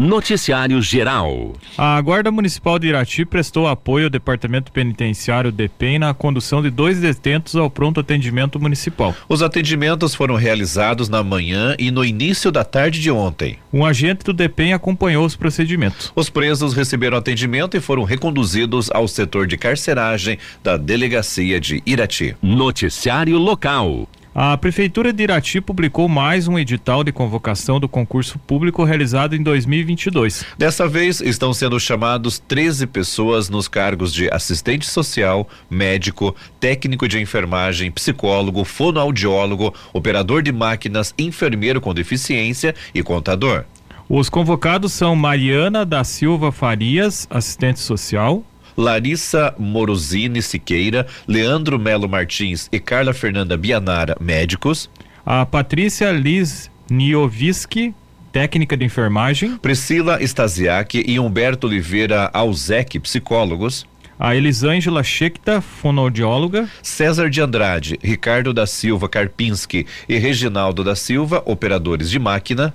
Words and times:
Noticiário 0.00 0.80
Geral. 0.80 1.52
A 1.76 2.00
Guarda 2.00 2.30
Municipal 2.30 2.78
de 2.78 2.88
Irati 2.88 3.22
prestou 3.26 3.68
apoio 3.68 4.06
ao 4.06 4.10
Departamento 4.10 4.72
Penitenciário 4.72 5.52
DEPEN 5.52 5.98
na 5.98 6.14
condução 6.14 6.62
de 6.62 6.70
dois 6.70 6.98
detentos 6.98 7.54
ao 7.54 7.68
pronto 7.68 8.00
atendimento 8.00 8.58
municipal. 8.58 9.14
Os 9.28 9.42
atendimentos 9.42 10.14
foram 10.14 10.36
realizados 10.36 11.10
na 11.10 11.22
manhã 11.22 11.76
e 11.78 11.90
no 11.90 12.02
início 12.02 12.50
da 12.50 12.64
tarde 12.64 12.98
de 12.98 13.10
ontem. 13.10 13.58
Um 13.70 13.84
agente 13.84 14.24
do 14.24 14.32
DEPEN 14.32 14.72
acompanhou 14.72 15.26
os 15.26 15.36
procedimentos. 15.36 16.10
Os 16.16 16.30
presos 16.30 16.72
receberam 16.72 17.18
atendimento 17.18 17.76
e 17.76 17.80
foram 17.80 18.02
reconduzidos 18.02 18.90
ao 18.90 19.06
setor 19.06 19.46
de 19.46 19.58
carceragem 19.58 20.38
da 20.64 20.78
delegacia 20.78 21.60
de 21.60 21.82
Irati. 21.84 22.34
Noticiário 22.40 23.36
Local. 23.36 24.08
A 24.32 24.56
Prefeitura 24.56 25.12
de 25.12 25.24
Irati 25.24 25.60
publicou 25.60 26.08
mais 26.08 26.46
um 26.46 26.56
edital 26.56 27.02
de 27.02 27.10
convocação 27.10 27.80
do 27.80 27.88
concurso 27.88 28.38
público 28.38 28.84
realizado 28.84 29.34
em 29.34 29.42
2022. 29.42 30.44
Dessa 30.56 30.86
vez, 30.86 31.20
estão 31.20 31.52
sendo 31.52 31.80
chamados 31.80 32.38
13 32.38 32.86
pessoas 32.86 33.48
nos 33.48 33.66
cargos 33.66 34.14
de 34.14 34.30
assistente 34.32 34.86
social, 34.86 35.48
médico, 35.68 36.34
técnico 36.60 37.08
de 37.08 37.20
enfermagem, 37.20 37.90
psicólogo, 37.90 38.64
fonoaudiólogo, 38.64 39.74
operador 39.92 40.44
de 40.44 40.52
máquinas, 40.52 41.12
enfermeiro 41.18 41.80
com 41.80 41.92
deficiência 41.92 42.72
e 42.94 43.02
contador. 43.02 43.64
Os 44.08 44.28
convocados 44.28 44.92
são 44.92 45.16
Mariana 45.16 45.84
da 45.84 46.04
Silva 46.04 46.52
Farias, 46.52 47.26
assistente 47.30 47.80
social, 47.80 48.44
Larissa 48.80 49.54
Morosini 49.58 50.40
Siqueira, 50.40 51.06
Leandro 51.28 51.78
Melo 51.78 52.08
Martins 52.08 52.66
e 52.72 52.80
Carla 52.80 53.12
Fernanda 53.12 53.56
Bianara, 53.56 54.16
médicos. 54.18 54.88
A 55.24 55.44
Patrícia 55.44 56.10
Liz 56.10 56.70
Nioviski, 56.90 57.94
técnica 58.32 58.76
de 58.78 58.84
enfermagem. 58.86 59.58
Priscila 59.58 60.18
Stasiak 60.22 61.04
e 61.06 61.20
Humberto 61.20 61.66
Oliveira 61.66 62.30
Alzec, 62.32 62.98
psicólogos. 62.98 63.84
A 64.18 64.34
Elisângela 64.34 65.02
Schecta, 65.02 65.60
fonoaudióloga. 65.60 66.66
César 66.82 67.28
de 67.28 67.40
Andrade, 67.42 67.98
Ricardo 68.02 68.52
da 68.54 68.66
Silva 68.66 69.08
Karpinski 69.10 69.86
e 70.08 70.16
Reginaldo 70.16 70.82
da 70.82 70.96
Silva, 70.96 71.42
operadores 71.44 72.10
de 72.10 72.18
máquina 72.18 72.74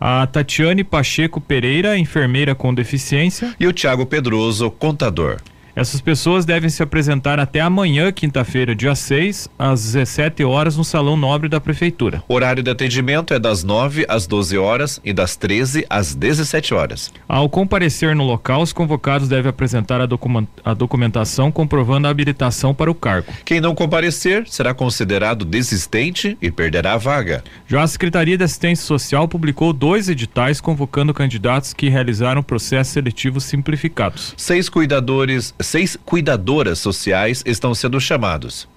a 0.00 0.26
Tatiane 0.26 0.84
Pacheco 0.84 1.40
Pereira, 1.40 1.98
enfermeira 1.98 2.54
com 2.54 2.74
deficiência, 2.74 3.54
e 3.58 3.66
o 3.66 3.72
Tiago 3.72 4.06
Pedroso, 4.06 4.70
contador. 4.70 5.38
Essas 5.76 6.00
pessoas 6.00 6.46
devem 6.46 6.70
se 6.70 6.82
apresentar 6.82 7.38
até 7.38 7.60
amanhã, 7.60 8.10
quinta-feira, 8.10 8.74
dia 8.74 8.94
6, 8.94 9.46
às 9.58 9.92
17 9.92 10.42
horas, 10.42 10.74
no 10.74 10.82
Salão 10.82 11.18
Nobre 11.18 11.50
da 11.50 11.60
Prefeitura. 11.60 12.24
Horário 12.26 12.62
de 12.62 12.70
atendimento 12.70 13.34
é 13.34 13.38
das 13.38 13.62
9 13.62 14.06
às 14.08 14.26
12 14.26 14.56
horas 14.56 14.98
e 15.04 15.12
das 15.12 15.36
13 15.36 15.84
às 15.90 16.14
17 16.14 16.72
horas. 16.72 17.12
Ao 17.28 17.46
comparecer 17.46 18.16
no 18.16 18.24
local, 18.24 18.62
os 18.62 18.72
convocados 18.72 19.28
devem 19.28 19.50
apresentar 19.50 20.00
a, 20.00 20.06
document 20.06 20.46
a 20.64 20.72
documentação 20.72 21.52
comprovando 21.52 22.08
a 22.08 22.10
habilitação 22.10 22.74
para 22.74 22.90
o 22.90 22.94
cargo. 22.94 23.30
Quem 23.44 23.60
não 23.60 23.74
comparecer 23.74 24.48
será 24.48 24.72
considerado 24.72 25.44
desistente 25.44 26.38
e 26.40 26.50
perderá 26.50 26.94
a 26.94 26.96
vaga. 26.96 27.44
Já 27.68 27.82
a 27.82 27.86
Secretaria 27.86 28.38
de 28.38 28.44
Assistência 28.44 28.86
Social 28.86 29.28
publicou 29.28 29.74
dois 29.74 30.08
editais 30.08 30.58
convocando 30.58 31.12
candidatos 31.12 31.74
que 31.74 31.90
realizaram 31.90 32.42
processos 32.42 32.94
seletivos 32.94 33.44
simplificados. 33.44 34.32
Seis 34.38 34.70
cuidadores 34.70 35.54
seis 35.66 35.96
cuidadoras 36.04 36.78
sociais 36.78 37.42
estão 37.44 37.74
sendo 37.74 38.00
chamados. 38.00 38.68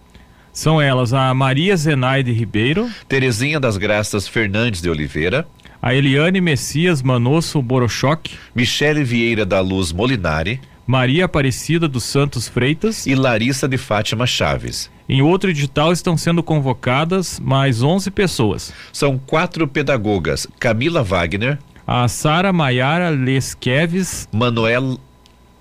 São 0.51 0.81
elas 0.81 1.13
a 1.13 1.33
Maria 1.33 1.77
Zenaide 1.77 2.31
Ribeiro, 2.31 2.89
Terezinha 3.07 3.59
das 3.59 3.77
Graças 3.77 4.27
Fernandes 4.27 4.81
de 4.81 4.89
Oliveira, 4.89 5.47
a 5.81 5.93
Eliane 5.93 6.41
Messias 6.41 7.01
Manosso 7.01 7.61
Borochoque, 7.61 8.35
Michele 8.53 9.03
Vieira 9.03 9.45
da 9.45 9.61
Luz 9.61 9.93
Molinari, 9.93 10.59
Maria 10.85 11.25
Aparecida 11.25 11.87
dos 11.87 12.03
Santos 12.03 12.47
Freitas 12.47 13.05
e 13.05 13.13
Larissa 13.13 13.67
de 13.67 13.77
Fátima 13.77 14.25
Chaves. 14.25 14.89
Em 15.07 15.21
outro 15.21 15.49
edital 15.49 15.94
estão 15.94 16.17
sendo 16.17 16.44
convocadas 16.44 17.39
mais 17.39 17.81
11 17.81 18.11
pessoas. 18.11 18.73
São 18.91 19.17
quatro 19.17 19.67
pedagogas: 19.67 20.47
Camila 20.59 21.03
Wagner, 21.03 21.59
a 21.85 22.07
Sara 22.07 22.51
Maiara 22.51 23.09
Lesqueves, 23.09 24.28
Manuel 24.31 24.99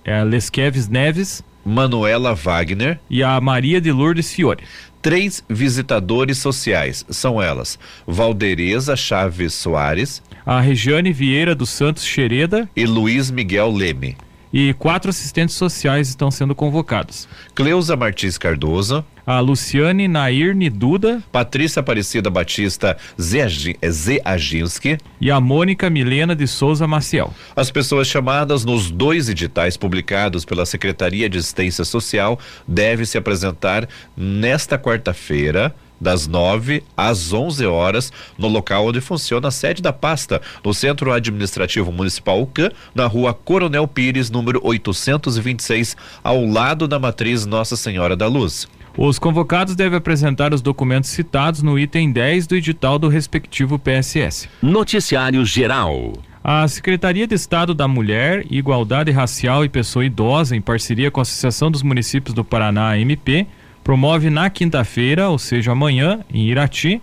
é 0.08 0.20
a 0.20 0.22
Lesqueves 0.22 0.88
Neves, 0.88 1.44
Manuela 1.62 2.34
Wagner 2.34 2.98
e 3.10 3.22
a 3.22 3.38
Maria 3.42 3.78
de 3.78 3.92
Lourdes 3.92 4.32
Fiore. 4.32 4.64
Três 5.02 5.44
visitadores 5.48 6.38
sociais 6.38 7.04
são 7.10 7.40
elas: 7.42 7.78
Valdereza 8.06 8.96
Chaves 8.96 9.52
Soares, 9.52 10.22
a 10.46 10.60
Regiane 10.60 11.12
Vieira 11.12 11.54
dos 11.54 11.68
Santos 11.68 12.04
Xereda 12.04 12.68
e 12.74 12.86
Luiz 12.86 13.30
Miguel 13.30 13.70
Leme. 13.70 14.16
E 14.52 14.72
quatro 14.74 15.10
assistentes 15.10 15.54
sociais 15.54 16.08
estão 16.08 16.30
sendo 16.30 16.54
convocados. 16.54 17.28
Cleusa 17.54 17.96
Martins 17.96 18.38
Cardoso, 18.38 19.04
a 19.26 19.40
Luciane 19.40 20.08
Nairne 20.08 20.70
Duda, 20.70 21.22
Patrícia 21.30 21.80
Aparecida 21.80 22.30
Batista 22.30 22.96
Zeaginski 23.20 24.96
e 25.20 25.30
a 25.30 25.38
Mônica 25.38 25.90
Milena 25.90 26.34
de 26.34 26.46
Souza 26.46 26.86
Maciel. 26.86 27.34
As 27.54 27.70
pessoas 27.70 28.08
chamadas 28.08 28.64
nos 28.64 28.90
dois 28.90 29.28
editais 29.28 29.76
publicados 29.76 30.46
pela 30.46 30.64
Secretaria 30.64 31.28
de 31.28 31.36
Assistência 31.36 31.84
Social 31.84 32.38
devem 32.66 33.04
se 33.04 33.18
apresentar 33.18 33.86
nesta 34.16 34.78
quarta-feira 34.78 35.74
das 36.00 36.26
9 36.26 36.82
às 36.96 37.32
11 37.32 37.66
horas, 37.66 38.12
no 38.36 38.48
local 38.48 38.86
onde 38.86 39.00
funciona 39.00 39.48
a 39.48 39.50
sede 39.50 39.82
da 39.82 39.92
pasta, 39.92 40.40
no 40.64 40.72
Centro 40.72 41.12
Administrativo 41.12 41.92
Municipal 41.92 42.40
UCAM, 42.40 42.70
na 42.94 43.06
rua 43.06 43.34
Coronel 43.34 43.86
Pires, 43.86 44.30
número 44.30 44.60
826, 44.62 45.96
ao 46.22 46.44
lado 46.44 46.86
da 46.86 46.98
matriz 46.98 47.46
Nossa 47.46 47.76
Senhora 47.76 48.16
da 48.16 48.26
Luz. 48.26 48.68
Os 48.96 49.16
convocados 49.16 49.76
devem 49.76 49.96
apresentar 49.96 50.52
os 50.52 50.60
documentos 50.60 51.10
citados 51.10 51.62
no 51.62 51.78
item 51.78 52.10
10 52.10 52.48
do 52.48 52.56
edital 52.56 52.98
do 52.98 53.06
respectivo 53.06 53.78
PSS. 53.78 54.48
Noticiário 54.60 55.44
Geral. 55.44 56.14
A 56.42 56.66
Secretaria 56.66 57.26
de 57.26 57.34
Estado 57.34 57.74
da 57.74 57.86
Mulher, 57.86 58.44
Igualdade 58.50 59.10
Racial 59.10 59.64
e 59.64 59.68
Pessoa 59.68 60.04
Idosa, 60.04 60.56
em 60.56 60.60
parceria 60.60 61.10
com 61.10 61.20
a 61.20 61.22
Associação 61.22 61.70
dos 61.70 61.82
Municípios 61.82 62.34
do 62.34 62.42
Paraná, 62.42 62.98
MP, 62.98 63.46
promove 63.88 64.28
na 64.28 64.50
quinta-feira, 64.50 65.30
ou 65.30 65.38
seja, 65.38 65.72
amanhã, 65.72 66.20
em 66.30 66.42
Irati, 66.42 67.00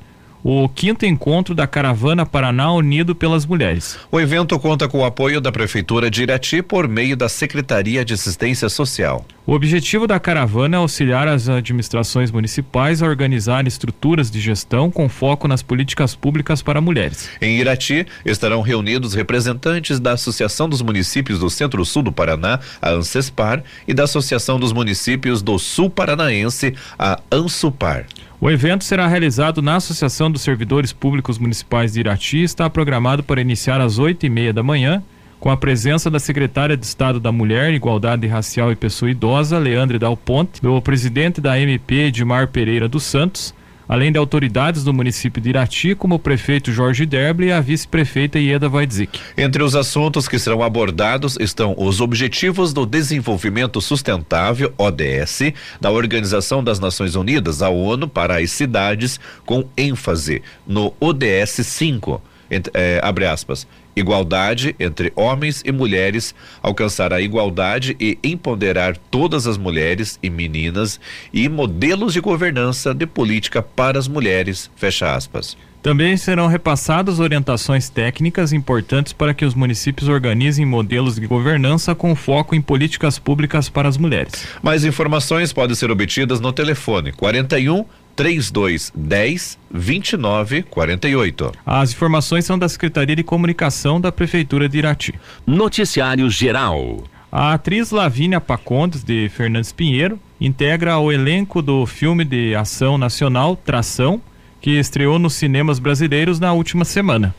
o 0.48 0.70
quinto 0.70 1.08
encontro 1.08 1.56
da 1.56 1.66
Caravana 1.66 2.24
Paraná 2.24 2.72
Unido 2.72 3.16
pelas 3.16 3.48
Mulheres. 3.48 3.98
O 4.12 4.20
evento 4.20 4.60
conta 4.60 4.88
com 4.88 5.00
o 5.00 5.04
apoio 5.04 5.42
da 5.42 5.52
Prefeitura 5.52 6.08
de 6.08 6.22
Irati 6.22 6.62
por 6.62 6.88
meio 6.88 7.18
da 7.18 7.28
Secretaria 7.28 8.06
de 8.06 8.14
Assistência 8.14 8.70
Social. 8.70 9.26
O 9.44 9.54
objetivo 9.54 10.06
da 10.06 10.20
caravana 10.20 10.78
é 10.78 10.80
auxiliar 10.80 11.28
as 11.28 11.50
administrações 11.50 12.30
municipais 12.30 13.02
a 13.02 13.08
organizar 13.08 13.66
estruturas 13.66 14.30
de 14.30 14.40
gestão 14.40 14.92
com 14.92 15.10
foco 15.10 15.48
nas 15.48 15.64
políticas 15.64 16.14
públicas 16.16 16.62
para 16.62 16.80
mulheres. 16.80 17.28
Em 17.42 17.58
Irati 17.58 18.06
estarão 18.24 18.62
reunidos 18.62 19.16
representantes 19.16 20.00
da 20.00 20.12
Associação 20.12 20.70
dos 20.70 20.84
Municípios 20.84 21.40
do 21.40 21.50
Centro-Sul 21.50 22.04
do 22.04 22.12
Paraná, 22.12 22.60
a 22.80 22.92
ANSESPAR, 22.92 23.64
e 23.88 23.96
da 23.96 24.04
Associação 24.04 24.60
dos 24.60 24.72
Municípios 24.72 25.42
do 25.42 25.58
Sul 25.58 25.90
Paranaense, 25.90 26.76
a 27.00 27.20
ANSUPAR. 27.32 28.06
O 28.40 28.52
evento 28.52 28.84
será 28.84 29.08
realizado 29.08 29.62
na 29.62 29.78
Associação 29.78 30.30
dos 30.30 30.42
Servidores 30.42 30.92
Públicos 30.92 31.40
Municipais 31.40 31.94
de 31.94 32.02
Irati 32.02 32.38
e 32.40 32.44
está 32.44 32.70
programado 32.70 33.24
para 33.24 33.40
iniciar 33.40 33.80
às 33.80 33.98
oito 33.98 34.26
e 34.26 34.30
meia 34.30 34.52
da 34.52 34.62
manhã, 34.62 35.02
com 35.40 35.50
a 35.50 35.56
presença 35.56 36.12
da 36.12 36.20
secretária 36.20 36.76
de 36.76 36.86
Estado 36.86 37.18
da 37.18 37.32
Mulher, 37.32 37.74
Igualdade 37.74 38.28
Racial 38.28 38.74
e 38.74 38.76
Pessoa 38.76 39.10
Idosa, 39.10 39.58
Leandre 39.58 39.98
Dal 39.98 40.18
Ponte, 40.18 40.62
do 40.62 40.82
presidente 40.82 41.40
da 41.40 41.58
MP, 41.58 42.08
Edmar 42.08 42.50
Pereira 42.50 42.90
dos 42.90 43.04
Santos, 43.04 43.54
além 43.88 44.12
de 44.12 44.18
autoridades 44.18 44.84
do 44.84 44.94
município 44.94 45.42
de 45.42 45.50
Irati, 45.50 45.96
como 45.96 46.16
o 46.16 46.20
prefeito 46.20 46.72
Jorge 46.72 47.06
Derble 47.06 47.48
e 47.48 47.52
a 47.52 47.62
vice-prefeita 47.62 48.40
Ieda 48.40 48.70
Weidzik. 48.70 49.20
Entre 49.38 49.64
os 49.64 49.76
assuntos 49.76 50.28
que 50.28 50.40
serão 50.40 50.64
abordados 50.64 51.38
estão 51.40 51.76
os 51.78 52.02
Objetivos 52.02 52.74
do 52.74 52.86
Desenvolvimento 52.86 53.82
Sustentável, 53.82 54.74
ODS, 54.78 55.54
da 55.80 55.92
Organização 55.92 56.64
das 56.64 56.80
Nações 56.80 57.16
Unidas, 57.16 57.62
a 57.62 57.70
ONU, 57.70 58.08
para 58.08 58.40
as 58.40 58.52
cidades, 58.52 59.20
com 59.46 59.66
ênfase 59.78 60.42
no 60.66 60.94
ODS 61.00 61.66
5, 61.66 62.22
entre, 62.50 62.72
é, 62.74 63.00
abre 63.04 63.26
aspas, 63.26 63.68
igualdade 63.96 64.76
entre 64.80 65.12
homens 65.16 65.62
e 65.66 65.72
mulheres, 65.72 66.36
alcançar 66.62 67.14
a 67.14 67.22
igualdade 67.22 67.96
e 68.00 68.18
empoderar 68.24 68.98
todas 68.98 69.48
as 69.48 69.58
mulheres 69.58 70.20
e 70.22 70.30
meninas 70.30 71.00
e 71.34 71.48
modelos 71.48 72.14
de 72.14 72.20
governança 72.20 72.94
de 72.94 73.06
política 73.06 73.62
para 73.62 73.98
as 73.98 74.08
mulheres, 74.08 74.70
fecha 74.76 75.14
aspas. 75.14 75.58
Também 75.86 76.18
serão 76.18 76.48
repassadas 76.48 77.20
orientações 77.20 77.90
técnicas 77.90 78.52
importantes 78.52 79.14
para 79.14 79.36
que 79.36 79.46
os 79.46 79.54
municípios 79.54 80.10
organizem 80.10 80.66
modelos 80.66 81.18
de 81.18 81.28
governança 81.28 81.94
com 81.94 82.16
foco 82.16 82.56
em 82.56 82.62
políticas 82.62 83.20
públicas 83.20 83.70
para 83.70 83.88
as 83.88 83.96
mulheres. 83.96 84.48
Mais 84.64 84.84
informações 84.84 85.54
podem 85.54 85.76
ser 85.76 85.92
obtidas 85.92 86.40
no 86.40 86.52
telefone 86.52 87.12
41 87.12 87.86
3210 88.16 89.58
2948. 89.72 91.52
As 91.66 91.92
informações 91.92 92.46
são 92.46 92.58
da 92.58 92.70
Secretaria 92.70 93.16
de 93.16 93.24
Comunicação 93.24 94.00
da 94.00 94.12
Prefeitura 94.12 94.70
de 94.70 94.78
Irati. 94.78 95.14
Noticiário 95.46 96.30
Geral. 96.30 97.04
A 97.32 97.54
atriz 97.54 97.92
Lavínia 97.92 98.40
Pacondes, 98.40 99.04
de 99.04 99.28
Fernandes 99.28 99.74
Pinheiro, 99.74 100.18
integra 100.40 100.98
o 100.98 101.12
elenco 101.12 101.62
do 101.62 101.86
filme 101.86 102.24
de 102.24 102.56
ação 102.56 102.98
nacional 102.98 103.58
Tração, 103.58 104.22
que 104.62 104.72
estreou 104.80 105.20
nos 105.20 105.34
cinemas 105.34 105.78
brasileiros 105.78 106.40
na 106.40 106.54
última 106.54 106.86
semana. 106.86 107.36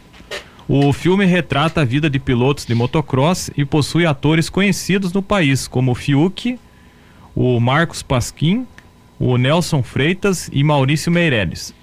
O 0.69 0.93
filme 0.93 1.25
retrata 1.25 1.81
a 1.81 1.85
vida 1.85 2.11
de 2.11 2.19
pilotos 2.19 2.67
de 2.67 2.75
motocross 2.75 3.51
e 3.57 3.65
possui 3.65 4.05
atores 4.05 4.51
conhecidos 4.51 5.13
no 5.13 5.23
país, 5.23 5.67
como 5.67 5.95
Fiuk, 5.95 6.59
o 7.35 7.61
Marcos 7.61 8.03
Pasquim, 8.03 8.67
o 9.19 9.37
Nelson 9.37 9.83
Freitas 9.83 10.49
e 10.53 10.63
Maurício 10.63 11.11
Meireles. 11.11 11.75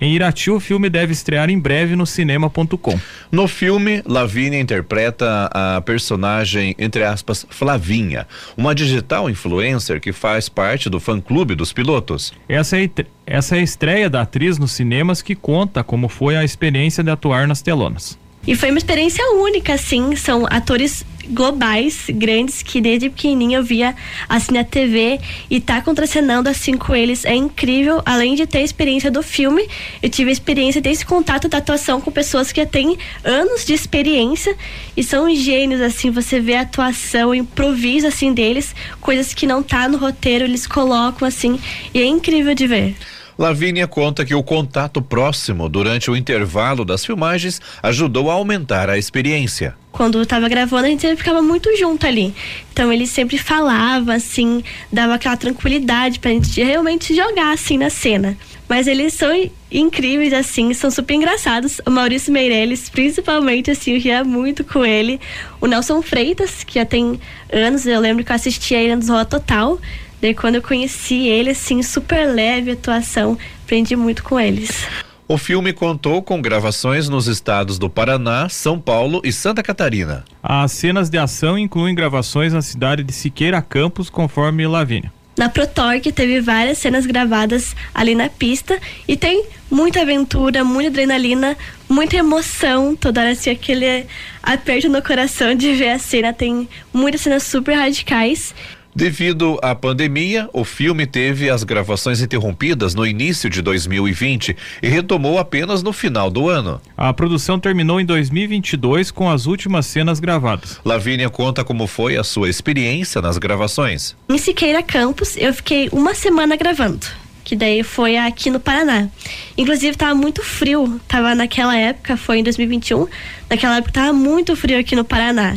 Em 0.00 0.14
Irati, 0.14 0.48
o 0.48 0.60
filme 0.60 0.88
deve 0.88 1.12
estrear 1.12 1.50
em 1.50 1.58
breve 1.58 1.96
no 1.96 2.06
cinema.com. 2.06 3.00
No 3.32 3.48
filme, 3.48 4.00
Lavínia 4.06 4.60
interpreta 4.60 5.50
a 5.52 5.80
personagem, 5.80 6.74
entre 6.78 7.02
aspas, 7.02 7.44
Flavinha, 7.50 8.26
uma 8.56 8.76
digital 8.76 9.28
influencer 9.28 10.00
que 10.00 10.12
faz 10.12 10.48
parte 10.48 10.88
do 10.88 11.00
fã-clube 11.00 11.56
dos 11.56 11.72
pilotos. 11.72 12.32
Essa 12.48 12.80
é, 12.80 12.88
essa 13.26 13.56
é 13.56 13.58
a 13.58 13.62
estreia 13.62 14.08
da 14.08 14.22
atriz 14.22 14.56
nos 14.56 14.70
cinemas 14.70 15.20
que 15.20 15.34
conta 15.34 15.82
como 15.82 16.08
foi 16.08 16.36
a 16.36 16.44
experiência 16.44 17.02
de 17.02 17.10
atuar 17.10 17.48
nas 17.48 17.60
telonas. 17.60 18.16
E 18.46 18.54
foi 18.54 18.70
uma 18.70 18.78
experiência 18.78 19.24
única, 19.34 19.74
assim. 19.74 20.14
São 20.14 20.46
atores 20.48 21.04
globais, 21.30 22.06
grandes, 22.08 22.62
que 22.62 22.80
desde 22.80 23.10
pequenininho 23.10 23.58
eu 23.58 23.62
via 23.62 23.94
assim 24.28 24.52
na 24.52 24.64
TV 24.64 25.20
e 25.50 25.60
tá 25.60 25.80
contracenando 25.80 26.48
assim 26.48 26.76
com 26.76 26.94
eles. 26.94 27.24
É 27.24 27.34
incrível. 27.34 28.02
Além 28.04 28.34
de 28.34 28.46
ter 28.46 28.58
a 28.58 28.62
experiência 28.62 29.10
do 29.10 29.22
filme, 29.22 29.66
eu 30.02 30.08
tive 30.08 30.30
a 30.30 30.32
experiência 30.32 30.80
desse 30.80 31.04
contato 31.04 31.48
da 31.48 31.58
atuação 31.58 32.00
com 32.00 32.10
pessoas 32.10 32.52
que 32.52 32.60
já 32.60 32.66
têm 32.66 32.98
anos 33.24 33.64
de 33.64 33.72
experiência. 33.74 34.56
E 34.96 35.02
são 35.02 35.32
gênios, 35.34 35.80
assim, 35.80 36.10
você 36.10 36.40
vê 36.40 36.56
a 36.56 36.62
atuação, 36.62 37.30
o 37.30 37.34
improviso 37.34 38.06
assim 38.06 38.32
deles, 38.32 38.74
coisas 39.00 39.32
que 39.34 39.46
não 39.46 39.62
tá 39.62 39.88
no 39.88 39.98
roteiro, 39.98 40.44
eles 40.44 40.66
colocam 40.66 41.26
assim, 41.26 41.58
e 41.94 42.00
é 42.00 42.06
incrível 42.06 42.54
de 42.54 42.66
ver. 42.66 42.96
Lavínia 43.38 43.86
conta 43.86 44.24
que 44.24 44.34
o 44.34 44.42
contato 44.42 45.00
próximo 45.00 45.68
durante 45.68 46.10
o 46.10 46.16
intervalo 46.16 46.84
das 46.84 47.04
filmagens 47.04 47.60
ajudou 47.80 48.32
a 48.32 48.34
aumentar 48.34 48.90
a 48.90 48.98
experiência. 48.98 49.76
Quando 49.92 50.18
eu 50.18 50.26
tava 50.26 50.48
gravando, 50.48 50.86
a 50.86 50.88
gente 50.88 51.14
ficava 51.14 51.40
muito 51.40 51.76
junto 51.76 52.04
ali. 52.04 52.34
Então 52.72 52.92
ele 52.92 53.06
sempre 53.06 53.38
falava, 53.38 54.14
assim, 54.14 54.64
dava 54.92 55.14
aquela 55.14 55.36
tranquilidade 55.36 56.18
pra 56.18 56.32
gente 56.32 56.60
realmente 56.60 57.14
jogar 57.14 57.52
assim 57.52 57.78
na 57.78 57.90
cena. 57.90 58.36
Mas 58.68 58.86
eles 58.86 59.14
são 59.14 59.30
incríveis, 59.70 60.32
assim, 60.32 60.74
são 60.74 60.90
super 60.90 61.14
engraçados. 61.14 61.80
O 61.86 61.90
Maurício 61.90 62.32
Meirelles, 62.32 62.90
principalmente, 62.90 63.70
assim, 63.70 63.92
eu 63.92 64.00
ria 64.00 64.24
muito 64.24 64.64
com 64.64 64.84
ele. 64.84 65.20
O 65.60 65.66
Nelson 65.66 66.02
Freitas, 66.02 66.64
que 66.64 66.74
já 66.74 66.84
tem 66.84 67.18
anos, 67.52 67.86
eu 67.86 68.00
lembro 68.00 68.24
que 68.24 68.32
eu 68.32 68.36
assistia 68.36 68.78
ele 68.78 68.96
no 68.96 69.02
Zorra 69.02 69.24
Total. 69.24 69.78
Daí 70.20 70.34
quando 70.34 70.56
eu 70.56 70.62
conheci 70.62 71.28
ele, 71.28 71.50
assim, 71.50 71.82
super 71.82 72.26
leve 72.26 72.70
a 72.70 72.74
atuação, 72.74 73.38
aprendi 73.64 73.94
muito 73.94 74.22
com 74.24 74.38
eles. 74.38 74.86
O 75.30 75.36
filme 75.36 75.74
contou 75.74 76.22
com 76.22 76.40
gravações 76.40 77.08
nos 77.08 77.26
estados 77.26 77.78
do 77.78 77.90
Paraná, 77.90 78.48
São 78.48 78.80
Paulo 78.80 79.20
e 79.22 79.30
Santa 79.30 79.62
Catarina. 79.62 80.24
As 80.42 80.72
cenas 80.72 81.10
de 81.10 81.18
ação 81.18 81.58
incluem 81.58 81.94
gravações 81.94 82.52
na 82.54 82.62
cidade 82.62 83.04
de 83.04 83.12
Siqueira 83.12 83.60
Campos, 83.60 84.08
conforme 84.08 84.66
Lavínia. 84.66 85.12
Na 85.36 85.48
ProTorque 85.48 86.10
teve 86.10 86.40
várias 86.40 86.78
cenas 86.78 87.06
gravadas 87.06 87.76
ali 87.94 88.14
na 88.14 88.28
pista 88.28 88.76
e 89.06 89.16
tem 89.16 89.44
muita 89.70 90.00
aventura, 90.00 90.64
muita 90.64 90.88
adrenalina, 90.88 91.56
muita 91.88 92.16
emoção, 92.16 92.96
toda 92.96 93.20
hora 93.20 93.30
assim 93.30 93.50
aquele 93.50 94.06
aperto 94.42 94.88
no 94.88 95.00
coração 95.00 95.54
de 95.54 95.74
ver 95.74 95.90
a 95.90 95.98
cena, 95.98 96.32
tem 96.32 96.68
muitas 96.92 97.20
cenas 97.20 97.44
super 97.44 97.76
radicais 97.76 98.52
Devido 98.98 99.60
à 99.62 99.76
pandemia, 99.76 100.50
o 100.52 100.64
filme 100.64 101.06
teve 101.06 101.48
as 101.48 101.62
gravações 101.62 102.20
interrompidas 102.20 102.96
no 102.96 103.06
início 103.06 103.48
de 103.48 103.62
2020 103.62 104.56
e 104.82 104.88
retomou 104.88 105.38
apenas 105.38 105.84
no 105.84 105.92
final 105.92 106.28
do 106.28 106.48
ano. 106.48 106.80
A 106.96 107.14
produção 107.14 107.60
terminou 107.60 108.00
em 108.00 108.04
2022 108.04 109.12
com 109.12 109.30
as 109.30 109.46
últimas 109.46 109.86
cenas 109.86 110.18
gravadas. 110.18 110.80
Lavínia 110.84 111.30
conta 111.30 111.62
como 111.62 111.86
foi 111.86 112.16
a 112.16 112.24
sua 112.24 112.50
experiência 112.50 113.22
nas 113.22 113.38
gravações. 113.38 114.16
Em 114.28 114.36
Siqueira 114.36 114.82
Campos, 114.82 115.36
eu 115.36 115.54
fiquei 115.54 115.88
uma 115.92 116.12
semana 116.12 116.56
gravando 116.56 117.06
que 117.44 117.56
daí 117.56 117.82
foi 117.82 118.18
aqui 118.18 118.50
no 118.50 118.60
Paraná. 118.60 119.08
Inclusive 119.56 119.96
tava 119.96 120.14
muito 120.14 120.42
frio, 120.42 121.00
tava 121.08 121.34
naquela 121.34 121.74
época, 121.74 122.14
foi 122.14 122.40
em 122.40 122.42
2021, 122.42 123.06
naquela 123.48 123.78
época 123.78 123.92
tava 123.92 124.12
muito 124.12 124.54
frio 124.54 124.78
aqui 124.78 124.94
no 124.94 125.02
Paraná. 125.02 125.56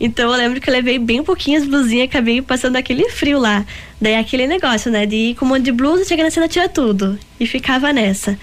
Então 0.00 0.32
eu 0.32 0.36
lembro 0.36 0.60
que 0.60 0.70
eu 0.70 0.72
levei 0.72 0.98
bem 0.98 1.22
pouquinhas 1.22 1.66
blusinhas, 1.66 2.08
acabei 2.08 2.40
passando 2.40 2.76
aquele 2.76 3.10
frio 3.10 3.38
lá. 3.38 3.66
Daí 4.00 4.16
aquele 4.16 4.46
negócio, 4.46 4.90
né? 4.90 5.04
De 5.04 5.14
ir 5.14 5.34
com 5.34 5.44
um 5.44 5.48
monte 5.48 5.64
de 5.64 5.72
blusa, 5.72 6.06
chegar 6.06 6.24
na 6.24 6.30
cena, 6.30 6.48
tira 6.48 6.68
tudo. 6.70 7.18
E 7.38 7.46
ficava 7.46 7.92
nessa. 7.92 8.38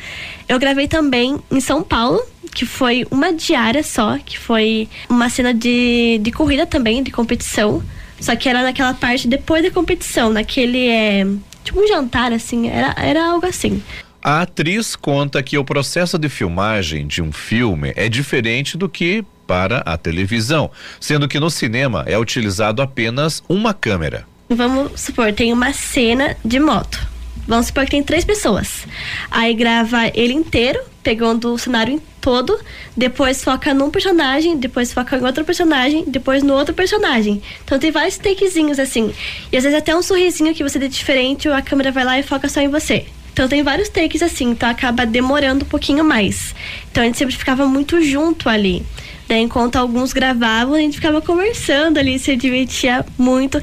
Eu 0.48 0.59
gravei 0.59 0.88
também 0.88 1.39
em 1.50 1.59
São 1.59 1.81
Paulo, 1.81 2.21
que 2.54 2.63
foi 2.63 3.07
uma 3.09 3.33
diária 3.33 3.81
só, 3.81 4.19
que 4.19 4.38
foi 4.38 4.88
uma 5.09 5.30
cena 5.30 5.51
de, 5.51 6.19
de 6.21 6.31
corrida 6.31 6.68
também, 6.68 7.01
de 7.01 7.09
competição. 7.09 7.81
Só 8.19 8.36
que 8.36 8.48
era 8.48 8.62
naquela 8.62 8.94
parte 8.94 9.27
depois 9.27 9.63
da 9.63 9.71
competição, 9.71 10.30
naquele. 10.30 10.88
É, 10.88 11.25
tipo 11.63 11.81
um 11.81 11.88
jantar, 11.88 12.31
assim, 12.31 12.69
era, 12.69 12.94
era 12.98 13.25
algo 13.25 13.48
assim. 13.48 13.81
A 14.24 14.42
atriz 14.42 14.95
conta 14.95 15.42
que 15.42 15.57
o 15.57 15.63
processo 15.63 16.18
de 16.18 16.27
filmagem 16.30 17.07
de 17.07 17.21
um 17.21 17.31
filme 17.31 17.94
é 17.95 18.10
diferente 18.10 18.77
do 18.77 18.89
que 18.89 19.24
para 19.48 19.78
a 19.80 19.98
televisão, 19.98 20.70
sendo 21.00 21.28
que 21.28 21.40
no 21.40 21.50
cinema 21.50 22.04
é 22.06 22.20
utilizado 22.20 22.82
apenas 22.82 23.42
uma 23.48 23.74
câmera. 23.74 24.28
Vamos 24.50 25.00
supor, 25.00 25.34
tem 25.34 25.52
uma 25.52 25.74
cena 25.74 26.36
de 26.44 26.60
moto. 26.60 27.08
Vamos 27.48 27.68
supor 27.68 27.86
que 27.86 27.92
tem 27.92 28.04
três 28.04 28.26
pessoas. 28.26 28.86
Aí 29.32 29.54
grava 29.54 30.08
ele 30.14 30.34
inteiro, 30.34 30.80
pegando 31.02 31.54
o 31.54 31.58
cenário 31.58 32.02
todo, 32.20 32.60
depois 32.96 33.42
foca 33.42 33.74
num 33.74 33.90
personagem, 33.90 34.58
depois 34.58 34.92
foca 34.92 35.18
em 35.18 35.24
outro 35.24 35.46
personagem, 35.46 36.04
depois 36.06 36.44
no 36.44 36.54
outro 36.54 36.76
personagem. 36.76 37.42
Então 37.64 37.80
tem 37.80 37.90
vários 37.90 38.18
takezinhos 38.18 38.80
assim. 38.80 39.14
E 39.50 39.56
às 39.56 39.64
vezes 39.64 39.80
até 39.80 39.96
um 39.96 40.02
sorrisinho 40.02 40.54
que 40.54 40.62
você 40.62 40.78
dê 40.78 40.90
diferente, 40.90 41.48
a 41.48 41.62
câmera 41.62 41.90
vai 41.90 42.04
lá 42.04 42.20
e 42.20 42.24
foca 42.24 42.50
só 42.50 42.60
em 42.60 42.68
você. 42.68 43.06
Então 43.32 43.48
tem 43.48 43.64
vários 43.64 43.88
takes 43.88 44.22
assim, 44.22 44.50
então 44.50 44.68
acaba 44.68 45.06
demorando 45.06 45.64
um 45.64 45.68
pouquinho 45.68 46.04
mais. 46.04 46.54
Então 46.92 47.04
a 47.04 47.06
gente 47.06 47.18
sempre 47.18 47.36
ficava 47.36 47.66
muito 47.66 48.02
junto 48.02 48.50
ali. 48.50 48.84
Daí, 49.27 49.41
enquanto 49.41 49.75
alguns 49.75 50.13
gravavam, 50.13 50.75
a 50.75 50.79
gente 50.79 50.95
ficava 50.95 51.21
conversando 51.21 51.97
ali, 51.97 52.18
se 52.18 52.35
divertia 52.35 53.05
muito. 53.17 53.62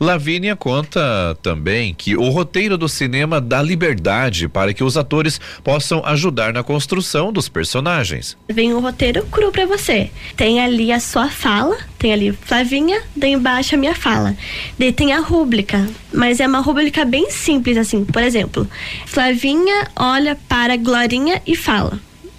Lavínia 0.00 0.54
conta 0.54 1.36
também 1.42 1.92
que 1.92 2.16
o 2.16 2.28
roteiro 2.28 2.78
do 2.78 2.88
cinema 2.88 3.40
dá 3.40 3.60
liberdade 3.60 4.48
para 4.48 4.72
que 4.72 4.84
os 4.84 4.96
atores 4.96 5.40
possam 5.64 6.04
ajudar 6.06 6.52
na 6.52 6.62
construção 6.62 7.32
dos 7.32 7.48
personagens. 7.48 8.36
Vem 8.48 8.72
um 8.72 8.78
roteiro 8.80 9.26
cru 9.26 9.50
para 9.50 9.66
você. 9.66 10.08
Tem 10.36 10.60
ali 10.60 10.92
a 10.92 11.00
sua 11.00 11.28
fala, 11.28 11.76
tem 11.98 12.12
ali 12.12 12.32
Flavinha, 12.32 13.02
daí 13.16 13.32
embaixo 13.32 13.74
a 13.74 13.78
minha 13.78 13.94
fala. 13.94 14.36
Daí 14.78 14.92
tem 14.92 15.12
a 15.12 15.18
rúbrica, 15.18 15.88
mas 16.12 16.38
é 16.38 16.46
uma 16.46 16.60
rúbrica 16.60 17.04
bem 17.04 17.28
simples 17.28 17.76
assim. 17.76 18.04
Por 18.04 18.22
exemplo, 18.22 18.68
Flavinha 19.04 19.88
olha 19.96 20.38
para 20.48 20.76
Glorinha 20.76 21.42
e 21.44 21.56
fala. 21.56 21.98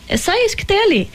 É 0.09 0.17
só 0.17 0.33
isso 0.43 0.57
que 0.57 0.65
tem 0.65 0.81
ali. 0.81 1.09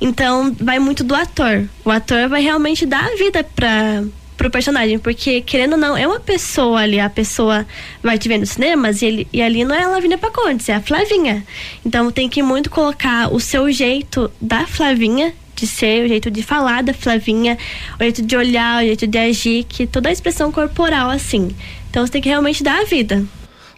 Então, 0.00 0.54
vai 0.60 0.80
muito 0.80 1.04
do 1.04 1.14
ator. 1.14 1.68
O 1.84 1.90
ator 1.90 2.28
vai 2.28 2.42
realmente 2.42 2.84
dar 2.84 3.04
a 3.04 3.16
vida 3.16 3.44
para 3.44 4.02
pro 4.36 4.50
personagem, 4.50 4.98
porque 4.98 5.42
querendo 5.42 5.72
ou 5.72 5.78
não, 5.78 5.94
é 5.94 6.06
uma 6.06 6.18
pessoa 6.18 6.80
ali, 6.80 6.98
a 6.98 7.10
pessoa 7.10 7.66
vai 8.02 8.18
te 8.18 8.26
ver 8.26 8.38
nos 8.38 8.48
cinemas 8.48 9.02
e, 9.02 9.04
ele, 9.04 9.28
e 9.30 9.42
ali 9.42 9.66
não 9.66 9.74
é 9.74 9.82
a 9.82 9.88
Lavínia 9.88 10.16
Pacondes, 10.16 10.66
é 10.70 10.74
a 10.74 10.80
Flavinha. 10.80 11.44
Então 11.84 12.10
tem 12.10 12.26
que 12.26 12.42
muito 12.42 12.70
colocar 12.70 13.30
o 13.30 13.38
seu 13.38 13.70
jeito 13.70 14.32
da 14.40 14.66
Flavinha 14.66 15.34
de 15.54 15.66
ser, 15.66 16.06
o 16.06 16.08
jeito 16.08 16.30
de 16.30 16.42
falar 16.42 16.82
da 16.82 16.94
Flavinha, 16.94 17.58
o 17.98 18.02
jeito 18.02 18.22
de 18.22 18.34
olhar, 18.34 18.82
o 18.82 18.86
jeito 18.86 19.06
de 19.06 19.18
agir, 19.18 19.64
que 19.64 19.86
toda 19.86 20.08
a 20.08 20.12
expressão 20.12 20.50
corporal 20.50 21.10
assim. 21.10 21.54
Então 21.90 22.06
você 22.06 22.12
tem 22.12 22.22
que 22.22 22.28
realmente 22.30 22.62
dar 22.62 22.80
a 22.80 22.84
vida. 22.84 23.22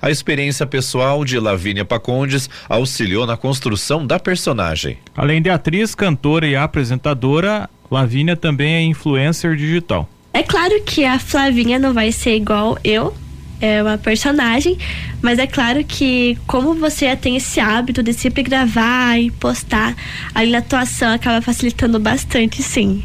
A 0.03 0.11
experiência 0.11 0.67
pessoal 0.67 1.25
de 1.25 1.39
Lavínia 1.39 1.85
Pacondes 1.85 2.51
auxiliou 2.69 3.25
na 3.25 3.37
construção 3.37 4.05
da 4.05 4.19
personagem. 4.19 4.99
Além 5.17 5.41
de 5.41 5.49
atriz, 5.49 5.95
cantora 5.95 6.45
e 6.45 6.57
apresentadora, 6.57 7.71
Lavínia 7.89 8.35
também 8.35 8.75
é 8.75 8.83
influencer 8.83 9.55
digital. 9.55 10.09
É 10.35 10.43
claro 10.43 10.83
que 10.85 11.05
a 11.05 11.21
Flavinha 11.21 11.79
não 11.79 11.95
vai 11.95 12.11
ser 12.11 12.35
igual 12.35 12.77
eu, 12.83 13.15
é 13.61 13.81
uma 13.81 13.97
personagem, 13.97 14.77
mas 15.23 15.39
é 15.39 15.47
claro 15.47 15.85
que 15.85 16.37
como 16.49 16.75
você 16.75 17.15
tem 17.15 17.37
esse 17.37 17.61
hábito 17.61 18.03
de 18.03 18.13
sempre 18.13 18.43
gravar 18.43 19.21
e 19.21 19.31
postar, 19.31 19.95
ali 20.35 20.51
na 20.51 20.59
atuação 20.59 21.13
acaba 21.13 21.41
facilitando 21.41 22.01
bastante, 22.01 22.61
sim. 22.61 23.05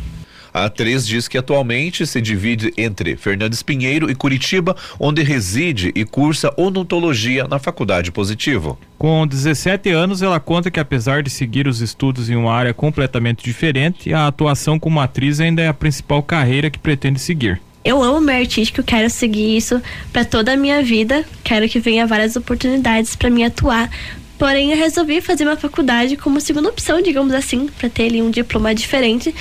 A 0.58 0.66
atriz 0.66 1.06
diz 1.06 1.28
que 1.28 1.38
atualmente 1.38 2.08
se 2.08 2.20
divide 2.20 2.74
entre 2.76 3.16
Fernandes 3.16 3.62
Pinheiro 3.62 4.10
e 4.10 4.16
Curitiba, 4.16 4.76
onde 5.00 5.22
reside 5.22 5.92
e 5.94 6.04
cursa 6.04 6.52
odontologia 6.58 7.48
na 7.48 7.60
Faculdade 7.60 8.12
Positivo. 8.12 8.76
Com 8.98 9.28
17 9.28 9.92
anos, 9.92 10.24
ela 10.24 10.40
conta 10.40 10.72
que 10.72 10.80
apesar 10.80 11.22
de 11.22 11.30
seguir 11.30 11.68
os 11.68 11.80
estudos 11.80 12.28
em 12.28 12.36
uma 12.36 12.52
área 12.52 12.74
completamente 12.74 13.44
diferente, 13.44 14.12
a 14.12 14.26
atuação 14.26 14.80
como 14.80 15.00
atriz 15.00 15.40
ainda 15.40 15.62
é 15.62 15.68
a 15.68 15.76
principal 15.76 16.24
carreira 16.24 16.72
que 16.72 16.80
pretende 16.80 17.20
seguir. 17.20 17.62
Eu 17.86 18.02
amo 18.02 18.20
meu 18.20 18.36
artístico, 18.36 18.82
quero 18.82 19.12
seguir 19.12 19.56
isso 19.56 19.80
para 20.12 20.26
toda 20.26 20.54
a 20.54 20.58
minha 20.58 20.82
vida. 20.82 21.24
Quero 21.44 21.70
que 21.70 21.80
venha 21.80 22.08
várias 22.08 22.36
oportunidades 22.36 23.16
para 23.16 23.30
mim 23.30 23.44
atuar. 23.44 23.92
Porém, 24.38 24.72
eu 24.72 24.78
resolvi 24.78 25.20
fazer 25.20 25.46
uma 25.46 25.56
faculdade 25.56 26.16
como 26.16 26.40
segunda 26.40 26.70
opção, 26.70 27.02
digamos 27.02 27.34
assim, 27.34 27.68
para 27.68 27.90
ter 27.90 28.04
ali 28.04 28.22
um 28.22 28.30
diploma 28.30 28.74
diferente. 28.74 29.34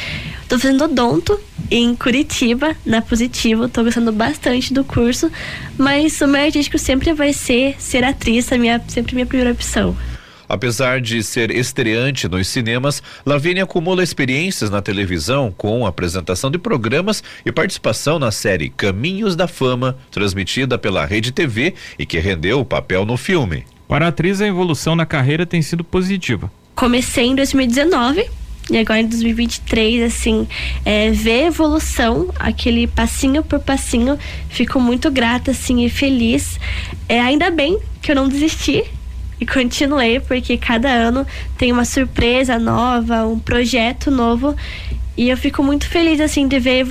Tô 0.49 0.59
fazendo 0.59 0.85
odonto 0.85 1.39
em 1.71 1.95
Curitiba, 1.95 2.75
na 2.85 3.03
Positivo. 3.03 3.69
Tô 3.69 3.85
gostando 3.85 4.11
bastante 4.11 4.73
do 4.73 4.85
curso, 4.85 5.31
mas 5.77 6.21
o 6.21 6.27
meu 6.27 6.41
artístico 6.41 6.79
sempre 6.79 7.13
vai 7.13 7.33
ser 7.33 7.77
ser 7.79 8.05
atriz, 8.05 8.51
a 8.51 8.57
minha, 8.57 8.83
sempre 8.89 9.15
minha 9.15 9.27
primeira 9.27 9.53
opção. 9.53 9.95
Apesar 10.49 11.01
de 11.01 11.23
ser 11.23 11.51
estreante 11.51 12.29
nos 12.29 12.47
cinemas, 12.47 13.03
Lavínia 13.25 13.65
acumula 13.65 14.03
experiências 14.03 14.71
na 14.71 14.81
televisão 14.81 15.53
com 15.55 15.85
apresentação 15.85 16.51
de 16.51 16.59
programas 16.59 17.23
e 17.45 17.51
participação 17.51 18.19
na 18.19 18.31
série 18.31 18.71
Caminhos 18.71 19.35
da 19.35 19.49
Fama, 19.49 19.99
transmitida 20.11 20.79
pela 20.79 21.05
Rede 21.05 21.33
TV 21.33 21.75
e 21.99 22.07
que 22.07 22.19
rendeu 22.19 22.61
o 22.61 22.65
papel 22.65 23.05
no 23.05 23.17
filme. 23.17 23.65
Para 23.89 24.07
a 24.07 24.09
atriz, 24.09 24.41
a 24.41 24.47
evolução 24.47 24.97
na 24.97 25.07
carreira 25.07 25.47
tem 25.47 25.63
sido 25.63 25.85
positiva. 25.85 26.51
Comecei 26.75 27.27
em 27.27 27.35
2019 27.35 28.29
e 28.69 28.79
agora 28.79 29.01
em 29.01 29.07
2023, 29.07 30.03
assim, 30.03 30.47
é, 30.85 31.11
ver 31.13 31.47
evolução, 31.47 32.31
aquele 32.39 32.89
passinho 32.89 33.45
por 33.45 33.61
passinho, 33.61 34.19
fico 34.49 34.81
muito 34.81 35.09
grata, 35.09 35.53
assim, 35.53 35.85
e 35.85 35.89
feliz. 35.89 36.59
É, 37.09 37.21
ainda 37.21 37.49
bem 37.49 37.79
que 38.03 38.11
eu 38.11 38.17
não 38.17 38.29
desisti 38.29 38.83
e 39.41 39.47
continuei, 39.47 40.19
porque 40.19 40.57
cada 40.57 40.89
ano 40.89 41.25
tem 41.57 41.71
uma 41.71 41.85
surpresa 41.85 42.59
nova, 42.59 43.25
um 43.25 43.39
projeto 43.39 44.11
novo. 44.11 44.57
E 45.17 45.31
eu 45.31 45.37
fico 45.37 45.63
muito 45.63 45.89
feliz, 45.89 46.21
assim, 46.21 46.49
de 46.49 46.59
ver 46.59 46.85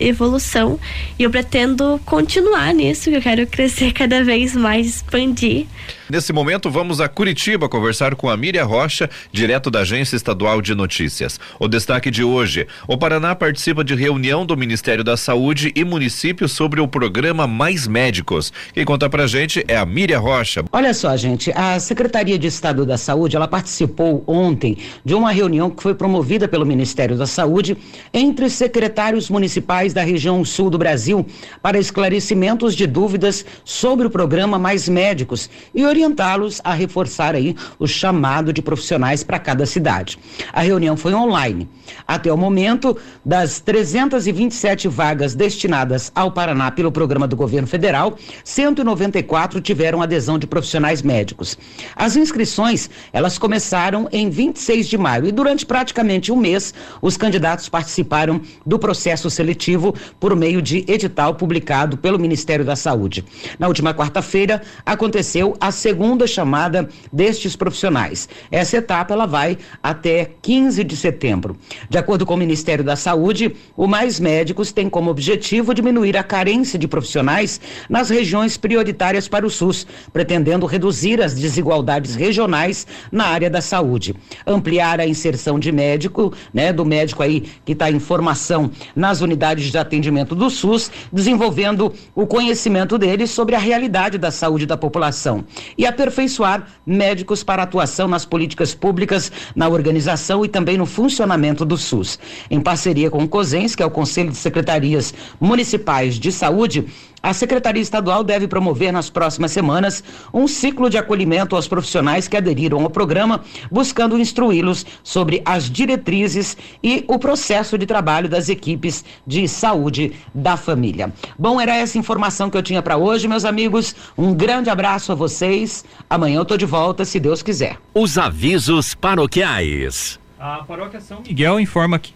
evolução. 0.00 0.80
E 1.18 1.22
eu 1.22 1.30
pretendo 1.30 2.00
continuar 2.06 2.72
nisso, 2.72 3.10
que 3.10 3.16
eu 3.16 3.22
quero 3.22 3.46
crescer 3.46 3.92
cada 3.94 4.24
vez 4.24 4.56
mais, 4.56 4.86
expandir. 4.86 5.66
Nesse 6.10 6.32
momento, 6.32 6.70
vamos 6.70 7.02
a 7.02 7.08
Curitiba 7.08 7.68
conversar 7.68 8.14
com 8.14 8.30
a 8.30 8.36
Miriam 8.36 8.64
Rocha, 8.64 9.10
direto 9.30 9.70
da 9.70 9.80
Agência 9.80 10.16
Estadual 10.16 10.62
de 10.62 10.74
Notícias. 10.74 11.38
O 11.60 11.68
destaque 11.68 12.10
de 12.10 12.24
hoje: 12.24 12.66
o 12.86 12.96
Paraná 12.96 13.34
participa 13.34 13.84
de 13.84 13.94
reunião 13.94 14.46
do 14.46 14.56
Ministério 14.56 15.04
da 15.04 15.18
Saúde 15.18 15.70
e 15.76 15.84
município 15.84 16.48
sobre 16.48 16.80
o 16.80 16.88
programa 16.88 17.46
Mais 17.46 17.86
Médicos. 17.86 18.50
Quem 18.72 18.86
conta 18.86 19.10
pra 19.10 19.26
gente 19.26 19.62
é 19.68 19.76
a 19.76 19.84
Miriam 19.84 20.20
Rocha. 20.20 20.64
Olha 20.72 20.94
só, 20.94 21.14
gente, 21.14 21.52
a 21.54 21.78
Secretaria 21.78 22.38
de 22.38 22.46
Estado 22.46 22.86
da 22.86 22.96
Saúde, 22.96 23.36
ela 23.36 23.46
participou 23.46 24.24
ontem 24.26 24.78
de 25.04 25.14
uma 25.14 25.30
reunião 25.30 25.68
que 25.68 25.82
foi 25.82 25.94
promovida 25.94 26.48
pelo 26.48 26.64
Ministério 26.64 27.18
da 27.18 27.26
Saúde 27.26 27.76
entre 28.14 28.48
secretários 28.48 29.28
municipais 29.28 29.92
da 29.92 30.02
região 30.02 30.42
sul 30.42 30.70
do 30.70 30.78
Brasil 30.78 31.26
para 31.60 31.78
esclarecimentos 31.78 32.74
de 32.74 32.86
dúvidas 32.86 33.44
sobre 33.62 34.06
o 34.06 34.10
programa 34.10 34.58
Mais 34.58 34.88
Médicos 34.88 35.50
e 35.74 35.84
orientá-los 35.98 36.60
a 36.62 36.72
reforçar 36.72 37.34
aí 37.34 37.56
o 37.78 37.86
chamado 37.86 38.52
de 38.52 38.62
profissionais 38.62 39.24
para 39.24 39.38
cada 39.38 39.66
cidade. 39.66 40.18
A 40.52 40.60
reunião 40.60 40.96
foi 40.96 41.12
online. 41.12 41.68
Até 42.06 42.32
o 42.32 42.36
momento, 42.36 42.96
das 43.24 43.60
327 43.60 44.86
vagas 44.86 45.34
destinadas 45.34 46.12
ao 46.14 46.30
Paraná 46.30 46.70
pelo 46.70 46.92
programa 46.92 47.26
do 47.26 47.34
governo 47.34 47.66
federal, 47.66 48.16
194 48.44 49.60
tiveram 49.60 50.00
adesão 50.00 50.38
de 50.38 50.46
profissionais 50.46 51.02
médicos. 51.02 51.58
As 51.96 52.14
inscrições, 52.14 52.88
elas 53.12 53.36
começaram 53.36 54.08
em 54.12 54.30
26 54.30 54.88
de 54.88 54.96
maio 54.96 55.26
e 55.26 55.32
durante 55.32 55.66
praticamente 55.66 56.30
um 56.30 56.36
mês, 56.36 56.72
os 57.02 57.16
candidatos 57.16 57.68
participaram 57.68 58.40
do 58.64 58.78
processo 58.78 59.28
seletivo 59.28 59.94
por 60.20 60.36
meio 60.36 60.62
de 60.62 60.84
edital 60.86 61.34
publicado 61.34 61.96
pelo 61.96 62.18
Ministério 62.18 62.64
da 62.64 62.76
Saúde. 62.76 63.24
Na 63.58 63.66
última 63.66 63.92
quarta-feira, 63.92 64.62
aconteceu 64.86 65.56
a 65.60 65.72
segunda 65.88 66.26
chamada 66.26 66.86
destes 67.10 67.56
profissionais. 67.56 68.28
Essa 68.50 68.76
etapa 68.76 69.14
ela 69.14 69.24
vai 69.24 69.56
até 69.82 70.32
15 70.42 70.84
de 70.84 70.94
setembro. 70.94 71.56
De 71.88 71.96
acordo 71.96 72.26
com 72.26 72.34
o 72.34 72.36
Ministério 72.36 72.84
da 72.84 72.94
Saúde, 72.94 73.56
o 73.74 73.86
Mais 73.86 74.20
Médicos 74.20 74.70
tem 74.70 74.90
como 74.90 75.10
objetivo 75.10 75.72
diminuir 75.72 76.14
a 76.18 76.22
carência 76.22 76.78
de 76.78 76.86
profissionais 76.86 77.58
nas 77.88 78.10
regiões 78.10 78.58
prioritárias 78.58 79.26
para 79.28 79.46
o 79.46 79.50
SUS, 79.50 79.86
pretendendo 80.12 80.66
reduzir 80.66 81.22
as 81.22 81.32
desigualdades 81.32 82.14
regionais 82.14 82.86
na 83.10 83.24
área 83.24 83.48
da 83.48 83.62
saúde, 83.62 84.14
ampliar 84.46 85.00
a 85.00 85.06
inserção 85.06 85.58
de 85.58 85.72
médico, 85.72 86.34
né, 86.52 86.70
do 86.70 86.84
médico 86.84 87.22
aí 87.22 87.44
que 87.64 87.72
está 87.72 87.90
em 87.90 87.98
formação 87.98 88.70
nas 88.94 89.22
unidades 89.22 89.72
de 89.72 89.78
atendimento 89.78 90.34
do 90.34 90.50
SUS, 90.50 90.90
desenvolvendo 91.10 91.94
o 92.14 92.26
conhecimento 92.26 92.98
deles 92.98 93.30
sobre 93.30 93.54
a 93.54 93.58
realidade 93.58 94.18
da 94.18 94.30
saúde 94.30 94.66
da 94.66 94.76
população 94.76 95.46
e 95.78 95.86
aperfeiçoar 95.86 96.66
médicos 96.84 97.44
para 97.44 97.62
atuação 97.62 98.08
nas 98.08 98.24
políticas 98.24 98.74
públicas, 98.74 99.30
na 99.54 99.68
organização 99.68 100.44
e 100.44 100.48
também 100.48 100.76
no 100.76 100.84
funcionamento 100.84 101.64
do 101.64 101.78
SUS. 101.78 102.18
Em 102.50 102.60
parceria 102.60 103.08
com 103.10 103.22
o 103.22 103.28
COSENS, 103.28 103.76
que 103.76 103.82
é 103.82 103.86
o 103.86 103.90
Conselho 103.90 104.30
de 104.30 104.36
Secretarias 104.36 105.14
Municipais 105.40 106.18
de 106.18 106.32
Saúde, 106.32 106.84
a 107.22 107.32
Secretaria 107.32 107.82
Estadual 107.82 108.22
deve 108.22 108.46
promover 108.46 108.92
nas 108.92 109.10
próximas 109.10 109.52
semanas 109.52 110.02
um 110.32 110.46
ciclo 110.46 110.88
de 110.88 110.98
acolhimento 110.98 111.56
aos 111.56 111.66
profissionais 111.66 112.28
que 112.28 112.36
aderiram 112.36 112.82
ao 112.82 112.90
programa, 112.90 113.42
buscando 113.70 114.18
instruí-los 114.18 114.86
sobre 115.02 115.42
as 115.44 115.70
diretrizes 115.70 116.56
e 116.82 117.04
o 117.08 117.18
processo 117.18 117.76
de 117.76 117.86
trabalho 117.86 118.28
das 118.28 118.48
equipes 118.48 119.04
de 119.26 119.48
saúde 119.48 120.12
da 120.34 120.56
família. 120.56 121.12
Bom, 121.38 121.60
era 121.60 121.74
essa 121.74 121.98
informação 121.98 122.50
que 122.50 122.56
eu 122.56 122.62
tinha 122.62 122.82
para 122.82 122.96
hoje, 122.96 123.28
meus 123.28 123.44
amigos. 123.44 123.94
Um 124.16 124.34
grande 124.34 124.70
abraço 124.70 125.12
a 125.12 125.14
vocês. 125.14 125.84
Amanhã 126.08 126.38
eu 126.38 126.44
tô 126.44 126.56
de 126.56 126.66
volta, 126.66 127.04
se 127.04 127.18
Deus 127.18 127.42
quiser. 127.42 127.78
Os 127.94 128.18
avisos 128.18 128.94
paroquiais. 128.94 130.18
A 130.38 130.62
paróquia 130.64 131.00
São 131.00 131.20
Miguel 131.20 131.58
informa 131.58 131.98
que 131.98 132.12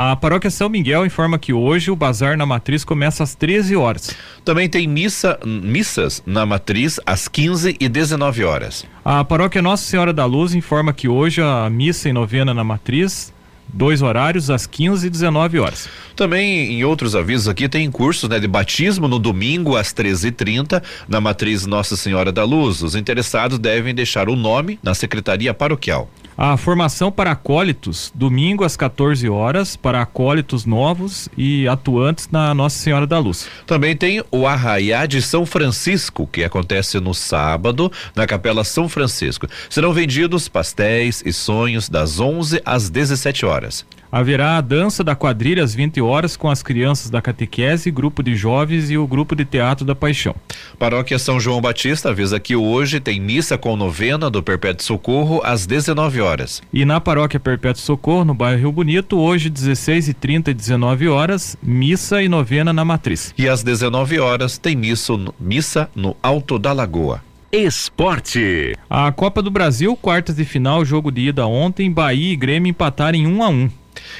a 0.00 0.14
paróquia 0.14 0.48
São 0.48 0.68
Miguel 0.68 1.04
informa 1.04 1.40
que 1.40 1.52
hoje 1.52 1.90
o 1.90 1.96
bazar 1.96 2.36
na 2.36 2.46
matriz 2.46 2.84
começa 2.84 3.24
às 3.24 3.34
13 3.34 3.74
horas. 3.74 4.14
Também 4.44 4.68
tem 4.68 4.86
missa, 4.86 5.36
missas 5.44 6.22
na 6.24 6.46
matriz 6.46 7.00
às 7.04 7.26
15 7.26 7.76
e 7.80 7.88
19 7.88 8.44
horas. 8.44 8.86
A 9.04 9.24
paróquia 9.24 9.60
Nossa 9.60 9.82
Senhora 9.82 10.12
da 10.12 10.24
Luz 10.24 10.54
informa 10.54 10.92
que 10.92 11.08
hoje 11.08 11.42
a 11.42 11.68
missa 11.68 12.08
em 12.08 12.12
novena 12.12 12.54
na 12.54 12.62
matriz 12.62 13.32
dois 13.66 14.00
horários 14.00 14.50
às 14.50 14.68
15 14.68 15.04
e 15.04 15.10
19 15.10 15.58
horas. 15.58 15.88
Também 16.14 16.74
em 16.74 16.84
outros 16.84 17.16
avisos 17.16 17.48
aqui 17.48 17.68
tem 17.68 17.90
cursos 17.90 18.30
né, 18.30 18.38
de 18.38 18.46
batismo 18.46 19.08
no 19.08 19.18
domingo 19.18 19.76
às 19.76 19.92
13h30 19.92 20.80
na 21.08 21.20
matriz 21.20 21.66
Nossa 21.66 21.96
Senhora 21.96 22.30
da 22.30 22.44
Luz. 22.44 22.84
Os 22.84 22.94
interessados 22.94 23.58
devem 23.58 23.92
deixar 23.92 24.28
o 24.28 24.36
nome 24.36 24.78
na 24.80 24.94
secretaria 24.94 25.52
paroquial. 25.52 26.08
A 26.40 26.56
formação 26.56 27.10
para 27.10 27.32
acólitos, 27.32 28.12
domingo 28.14 28.62
às 28.62 28.76
14 28.76 29.28
horas, 29.28 29.74
para 29.74 30.00
acólitos 30.00 30.64
novos 30.64 31.28
e 31.36 31.66
atuantes 31.66 32.28
na 32.30 32.54
Nossa 32.54 32.78
Senhora 32.78 33.08
da 33.08 33.18
Luz. 33.18 33.48
Também 33.66 33.96
tem 33.96 34.22
o 34.30 34.46
Arraiá 34.46 35.04
de 35.04 35.20
São 35.20 35.44
Francisco, 35.44 36.28
que 36.28 36.44
acontece 36.44 37.00
no 37.00 37.12
sábado, 37.12 37.90
na 38.14 38.24
Capela 38.24 38.62
São 38.62 38.88
Francisco. 38.88 39.48
Serão 39.68 39.92
vendidos 39.92 40.46
pastéis 40.46 41.24
e 41.26 41.32
sonhos 41.32 41.88
das 41.88 42.20
11 42.20 42.62
às 42.64 42.88
17 42.88 43.44
horas. 43.44 43.84
Haverá 44.10 44.56
a 44.56 44.60
dança 44.60 45.04
da 45.04 45.14
quadrilha 45.14 45.62
às 45.62 45.74
20 45.74 46.00
horas 46.00 46.36
com 46.36 46.48
as 46.50 46.62
crianças 46.62 47.10
da 47.10 47.20
catequese, 47.20 47.90
grupo 47.90 48.22
de 48.22 48.34
jovens 48.34 48.90
e 48.90 48.96
o 48.96 49.06
grupo 49.06 49.36
de 49.36 49.44
teatro 49.44 49.84
da 49.84 49.94
paixão. 49.94 50.34
Paróquia 50.78 51.18
São 51.18 51.38
João 51.38 51.60
Batista 51.60 52.08
avisa 52.08 52.40
que 52.40 52.56
hoje 52.56 53.00
tem 53.00 53.20
missa 53.20 53.58
com 53.58 53.76
novena 53.76 54.30
do 54.30 54.42
Perpétuo 54.42 54.84
Socorro 54.84 55.42
às 55.44 55.66
19 55.66 56.20
horas. 56.20 56.62
E 56.72 56.84
na 56.84 57.00
Paróquia 57.00 57.38
Perpétuo 57.38 57.82
Socorro, 57.82 58.24
no 58.24 58.34
bairro 58.34 58.58
Rio 58.58 58.72
Bonito, 58.72 59.18
hoje 59.18 59.50
16 59.50 60.08
e 60.08 60.14
30 60.14 60.50
e 60.50 60.54
19 60.54 61.08
horas, 61.08 61.56
missa 61.62 62.22
e 62.22 62.28
novena 62.28 62.72
na 62.72 62.84
matriz. 62.84 63.34
E 63.36 63.48
às 63.48 63.62
19 63.62 64.18
horas 64.18 64.56
tem 64.56 64.74
missa, 64.74 65.12
missa 65.38 65.90
no 65.94 66.16
Alto 66.22 66.58
da 66.58 66.72
Lagoa. 66.72 67.22
Esporte. 67.50 68.74
A 68.90 69.10
Copa 69.10 69.40
do 69.40 69.50
Brasil, 69.50 69.96
quartas 69.96 70.36
de 70.36 70.44
final, 70.44 70.84
jogo 70.84 71.10
de 71.10 71.28
ida 71.28 71.46
ontem, 71.46 71.90
Bahia 71.90 72.32
e 72.32 72.36
Grêmio 72.36 72.68
empataram 72.68 73.18
em 73.18 73.26
1 73.26 73.36
um 73.36 73.42
a 73.42 73.48
1. 73.48 73.52
Um. 73.52 73.70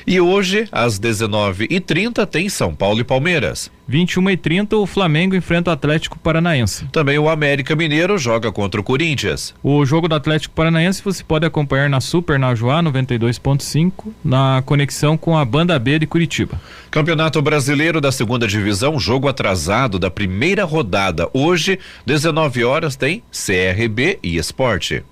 E 0.06 0.20
hoje, 0.20 0.68
às 0.72 0.98
19h30, 0.98 2.26
tem 2.26 2.48
São 2.48 2.74
Paulo 2.74 3.00
e 3.00 3.04
Palmeiras. 3.04 3.70
21 3.88 4.30
e 4.30 4.36
30 4.36 4.76
o 4.76 4.86
Flamengo 4.86 5.34
enfrenta 5.34 5.70
o 5.70 5.72
Atlético 5.72 6.18
Paranaense. 6.18 6.84
Também 6.92 7.18
o 7.18 7.28
América 7.28 7.74
Mineiro 7.74 8.18
joga 8.18 8.52
contra 8.52 8.78
o 8.78 8.84
Corinthians. 8.84 9.54
O 9.62 9.82
jogo 9.86 10.06
do 10.06 10.14
Atlético 10.14 10.54
Paranaense 10.54 11.02
você 11.02 11.24
pode 11.24 11.46
acompanhar 11.46 11.88
na 11.88 11.98
Super 11.98 12.38
Najuá 12.38 12.82
92.5, 12.82 13.92
na 14.22 14.62
conexão 14.66 15.16
com 15.16 15.38
a 15.38 15.44
Banda 15.44 15.78
B 15.78 15.98
de 15.98 16.06
Curitiba. 16.06 16.60
Campeonato 16.90 17.40
Brasileiro 17.40 17.98
da 17.98 18.12
Segunda 18.12 18.46
Divisão, 18.46 19.00
jogo 19.00 19.26
atrasado 19.26 19.98
da 19.98 20.10
primeira 20.10 20.64
rodada. 20.64 21.28
Hoje, 21.32 21.78
19 22.04 22.64
horas, 22.64 22.94
tem 22.94 23.22
CRB 23.32 24.18
e 24.22 24.36
Esporte. 24.36 25.02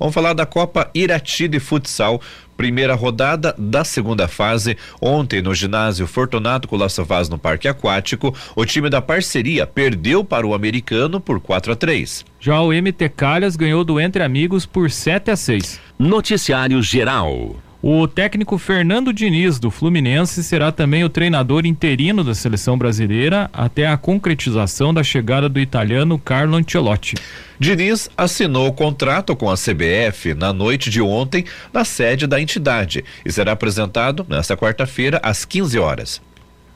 Vamos 0.00 0.14
falar 0.14 0.32
da 0.32 0.46
Copa 0.46 0.90
Irati 0.94 1.46
de 1.46 1.60
Futsal. 1.60 2.22
Primeira 2.60 2.94
rodada 2.94 3.54
da 3.56 3.84
segunda 3.84 4.28
fase. 4.28 4.76
Ontem, 5.00 5.40
no 5.40 5.54
ginásio 5.54 6.06
Fortunato 6.06 6.68
Colasso 6.68 7.02
Vaz, 7.02 7.26
no 7.26 7.38
Parque 7.38 7.66
Aquático, 7.66 8.36
o 8.54 8.66
time 8.66 8.90
da 8.90 9.00
parceria 9.00 9.66
perdeu 9.66 10.22
para 10.22 10.46
o 10.46 10.52
americano 10.52 11.18
por 11.18 11.40
4 11.40 11.72
a 11.72 11.74
3 11.74 12.22
Já 12.38 12.60
o 12.60 12.68
MT 12.68 13.08
Calhas 13.16 13.56
ganhou 13.56 13.82
do 13.82 13.98
Entre 13.98 14.22
Amigos 14.22 14.66
por 14.66 14.90
7 14.90 15.30
a 15.30 15.36
6 15.36 15.80
Noticiário 15.98 16.82
Geral. 16.82 17.56
O 17.82 18.06
técnico 18.06 18.58
Fernando 18.58 19.10
Diniz, 19.10 19.58
do 19.58 19.70
Fluminense, 19.70 20.44
será 20.44 20.70
também 20.70 21.02
o 21.02 21.08
treinador 21.08 21.64
interino 21.64 22.22
da 22.22 22.34
seleção 22.34 22.76
brasileira 22.76 23.48
até 23.54 23.86
a 23.86 23.96
concretização 23.96 24.92
da 24.92 25.02
chegada 25.02 25.48
do 25.48 25.58
italiano 25.58 26.18
Carlo 26.18 26.56
Ancelotti. 26.56 27.14
Diniz 27.58 28.10
assinou 28.18 28.68
o 28.68 28.72
contrato 28.74 29.34
com 29.34 29.48
a 29.50 29.54
CBF 29.54 30.34
na 30.34 30.52
noite 30.52 30.90
de 30.90 31.00
ontem 31.00 31.46
na 31.72 31.82
sede 31.82 32.26
da 32.26 32.38
entidade 32.38 33.02
e 33.24 33.32
será 33.32 33.52
apresentado 33.52 34.26
nesta 34.28 34.54
quarta-feira 34.58 35.18
às 35.22 35.46
15 35.46 35.78
horas. 35.78 36.20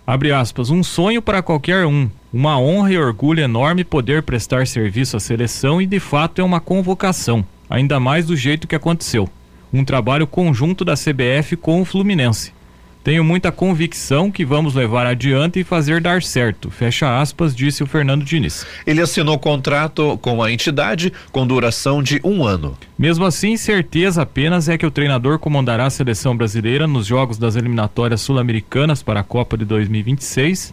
Abre 0.06 0.32
aspas, 0.32 0.70
um 0.70 0.82
sonho 0.82 1.20
para 1.20 1.42
qualquer 1.42 1.84
um, 1.84 2.08
uma 2.32 2.58
honra 2.58 2.92
e 2.92 2.98
orgulho 2.98 3.42
enorme 3.42 3.84
poder 3.84 4.22
prestar 4.22 4.66
serviço 4.66 5.18
à 5.18 5.20
seleção 5.20 5.82
e 5.82 5.86
de 5.86 6.00
fato 6.00 6.40
é 6.40 6.44
uma 6.44 6.60
convocação, 6.60 7.44
ainda 7.68 8.00
mais 8.00 8.24
do 8.24 8.34
jeito 8.34 8.66
que 8.66 8.74
aconteceu 8.74 9.28
um 9.74 9.84
trabalho 9.84 10.24
conjunto 10.24 10.84
da 10.84 10.94
CBF 10.94 11.56
com 11.56 11.82
o 11.82 11.84
Fluminense. 11.84 12.52
Tenho 13.02 13.24
muita 13.24 13.52
convicção 13.52 14.30
que 14.30 14.46
vamos 14.46 14.72
levar 14.72 15.04
adiante 15.04 15.60
e 15.60 15.64
fazer 15.64 16.00
dar 16.00 16.22
certo. 16.22 16.70
Fecha 16.70 17.20
aspas, 17.20 17.54
disse 17.54 17.82
o 17.82 17.86
Fernando 17.86 18.24
Diniz. 18.24 18.64
Ele 18.86 19.02
assinou 19.02 19.38
contrato 19.38 20.16
com 20.22 20.42
a 20.42 20.50
entidade 20.50 21.12
com 21.30 21.46
duração 21.46 22.02
de 22.02 22.18
um 22.24 22.44
ano. 22.44 22.78
Mesmo 22.96 23.26
assim, 23.26 23.58
certeza 23.58 24.22
apenas 24.22 24.70
é 24.70 24.78
que 24.78 24.86
o 24.86 24.90
treinador 24.90 25.38
comandará 25.38 25.84
a 25.84 25.90
seleção 25.90 26.34
brasileira 26.34 26.86
nos 26.86 27.04
jogos 27.04 27.36
das 27.36 27.56
eliminatórias 27.56 28.22
sul-americanas 28.22 29.02
para 29.02 29.20
a 29.20 29.24
Copa 29.24 29.58
de 29.58 29.64
2026, 29.66 30.72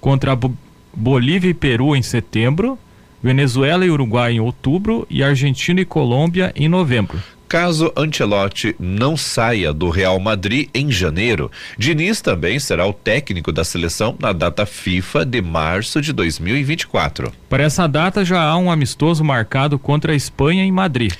contra 0.00 0.34
Bo 0.36 0.56
Bolívia 0.98 1.50
e 1.50 1.54
Peru 1.54 1.94
em 1.94 2.00
setembro, 2.00 2.78
Venezuela 3.26 3.84
e 3.84 3.90
Uruguai 3.90 4.34
em 4.34 4.40
outubro 4.40 5.04
e 5.10 5.20
Argentina 5.20 5.80
e 5.80 5.84
Colômbia 5.84 6.52
em 6.54 6.68
novembro. 6.68 7.20
Caso 7.48 7.92
Ancelotti 7.96 8.76
não 8.78 9.16
saia 9.16 9.72
do 9.72 9.90
Real 9.90 10.20
Madrid 10.20 10.68
em 10.72 10.92
janeiro, 10.92 11.50
Diniz 11.76 12.20
também 12.20 12.60
será 12.60 12.86
o 12.86 12.92
técnico 12.92 13.50
da 13.50 13.64
seleção 13.64 14.16
na 14.20 14.32
data 14.32 14.64
FIFA 14.64 15.24
de 15.24 15.42
março 15.42 16.00
de 16.00 16.12
2024. 16.12 17.32
Para 17.48 17.64
essa 17.64 17.88
data 17.88 18.24
já 18.24 18.40
há 18.40 18.56
um 18.56 18.70
amistoso 18.70 19.24
marcado 19.24 19.76
contra 19.76 20.12
a 20.12 20.16
Espanha 20.16 20.62
em 20.62 20.70
Madrid. 20.70 21.12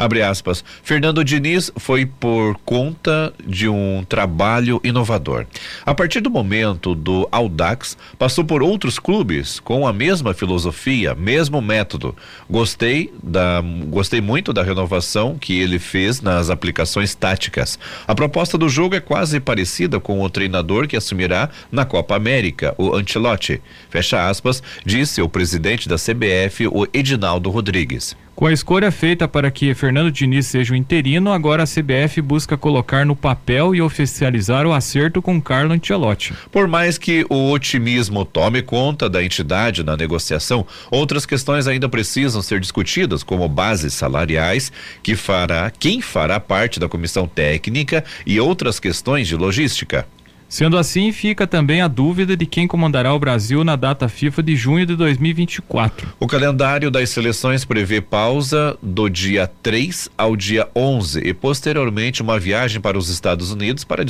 Abre 0.00 0.22
aspas. 0.22 0.64
Fernando 0.82 1.22
Diniz 1.22 1.70
foi 1.76 2.06
por 2.06 2.56
conta 2.64 3.34
de 3.46 3.68
um 3.68 4.02
trabalho 4.08 4.80
inovador. 4.82 5.44
A 5.84 5.94
partir 5.94 6.22
do 6.22 6.30
momento 6.30 6.94
do 6.94 7.28
Audax, 7.30 7.98
passou 8.18 8.42
por 8.42 8.62
outros 8.62 8.98
clubes 8.98 9.60
com 9.60 9.86
a 9.86 9.92
mesma 9.92 10.32
filosofia, 10.32 11.14
mesmo 11.14 11.60
método. 11.60 12.16
Gostei 12.48 13.12
da, 13.22 13.62
gostei 13.88 14.22
muito 14.22 14.54
da 14.54 14.62
renovação 14.62 15.36
que 15.36 15.60
ele 15.60 15.78
fez 15.78 16.22
nas 16.22 16.48
aplicações 16.48 17.14
táticas. 17.14 17.78
A 18.08 18.14
proposta 18.14 18.56
do 18.56 18.70
jogo 18.70 18.94
é 18.94 19.00
quase 19.00 19.38
parecida 19.38 20.00
com 20.00 20.22
o 20.22 20.30
treinador 20.30 20.88
que 20.88 20.96
assumirá 20.96 21.50
na 21.70 21.84
Copa 21.84 22.16
América, 22.16 22.74
o 22.78 22.94
Ancelotti. 22.94 23.60
Fecha 23.90 24.30
aspas, 24.30 24.62
disse 24.82 25.20
o 25.20 25.28
presidente 25.28 25.86
da 25.86 25.96
CBF, 25.96 26.68
o 26.68 26.86
Edinaldo 26.90 27.50
Rodrigues. 27.50 28.16
Com 28.40 28.46
a 28.46 28.52
escolha 28.54 28.90
feita 28.90 29.28
para 29.28 29.50
que 29.50 29.74
Fernando 29.74 30.10
Diniz 30.10 30.46
seja 30.46 30.72
o 30.72 30.76
interino, 30.76 31.30
agora 31.30 31.64
a 31.64 31.66
CBF 31.66 32.22
busca 32.22 32.56
colocar 32.56 33.04
no 33.04 33.14
papel 33.14 33.74
e 33.74 33.82
oficializar 33.82 34.66
o 34.66 34.72
acerto 34.72 35.20
com 35.20 35.38
Carlo 35.42 35.74
Ancelotti. 35.74 36.32
Por 36.50 36.66
mais 36.66 36.96
que 36.96 37.26
o 37.28 37.50
otimismo 37.50 38.24
tome 38.24 38.62
conta 38.62 39.10
da 39.10 39.22
entidade 39.22 39.84
na 39.84 39.94
negociação, 39.94 40.66
outras 40.90 41.26
questões 41.26 41.66
ainda 41.66 41.86
precisam 41.86 42.40
ser 42.40 42.60
discutidas, 42.60 43.22
como 43.22 43.46
bases 43.46 43.92
salariais, 43.92 44.72
que 45.02 45.14
fará 45.14 45.70
quem 45.70 46.00
fará 46.00 46.40
parte 46.40 46.80
da 46.80 46.88
comissão 46.88 47.28
técnica 47.28 48.02
e 48.24 48.40
outras 48.40 48.80
questões 48.80 49.28
de 49.28 49.36
logística. 49.36 50.06
Sendo 50.50 50.76
assim, 50.76 51.12
fica 51.12 51.46
também 51.46 51.80
a 51.80 51.86
dúvida 51.86 52.36
de 52.36 52.44
quem 52.44 52.66
comandará 52.66 53.14
o 53.14 53.18
Brasil 53.20 53.62
na 53.62 53.76
data 53.76 54.08
FIFA 54.08 54.42
de 54.42 54.56
junho 54.56 54.84
de 54.84 54.96
2024. 54.96 56.12
O 56.18 56.26
calendário 56.26 56.90
das 56.90 57.08
seleções 57.10 57.64
prevê 57.64 58.00
pausa 58.00 58.76
do 58.82 59.08
dia 59.08 59.48
3 59.62 60.08
ao 60.18 60.34
dia 60.34 60.66
11 60.74 61.20
e 61.20 61.32
posteriormente 61.32 62.20
uma 62.20 62.36
viagem 62.36 62.80
para 62.80 62.98
os 62.98 63.08
Estados 63.08 63.52
Unidos 63.52 63.84
para, 63.84 64.04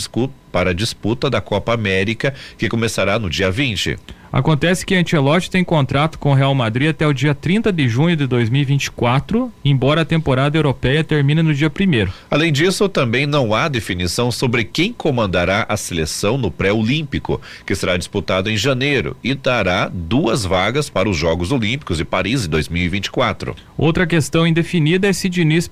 para 0.51 0.71
a 0.71 0.75
disputa 0.75 1.29
da 1.29 1.43
Copa 1.43 1.75
América, 1.75 2.33
que 2.57 2.71
começará 2.71 3.19
no 3.19 3.29
dia 3.29 3.51
20. 3.51 3.99
Acontece 4.33 4.87
que 4.87 4.95
Ancelotti 4.95 5.51
tem 5.51 5.65
contrato 5.65 6.17
com 6.17 6.31
o 6.31 6.35
Real 6.35 6.55
Madrid 6.55 6.91
até 6.91 7.05
o 7.05 7.13
dia 7.13 7.35
30 7.35 7.73
de 7.73 7.89
junho 7.89 8.17
de 8.17 8.29
2024, 8.29 9.53
embora 9.65 10.03
a 10.03 10.05
temporada 10.05 10.57
europeia 10.57 11.03
termine 11.03 11.43
no 11.43 11.53
dia 11.53 11.69
1 11.69 12.11
Além 12.31 12.53
disso, 12.53 12.89
também 12.89 13.27
não 13.27 13.53
há 13.53 13.67
definição 13.67 14.31
sobre 14.31 14.63
quem 14.63 14.93
comandará 14.93 15.67
a 15.69 15.77
seleção 15.77 16.39
no 16.39 16.49
pré-olímpico, 16.49 17.41
que 17.67 17.75
será 17.75 17.97
disputado 17.97 18.49
em 18.49 18.57
janeiro 18.57 19.17
e 19.23 19.35
dará 19.35 19.91
duas 19.93 20.45
vagas 20.45 20.89
para 20.89 21.09
os 21.09 21.17
Jogos 21.17 21.51
Olímpicos 21.51 21.97
de 21.97 22.05
Paris 22.05 22.43
de 22.43 22.49
2024. 22.49 23.57
Outra 23.77 24.07
questão 24.07 24.47
indefinida 24.47 25.09
é 25.09 25.13
se 25.13 25.29
Diniz 25.29 25.69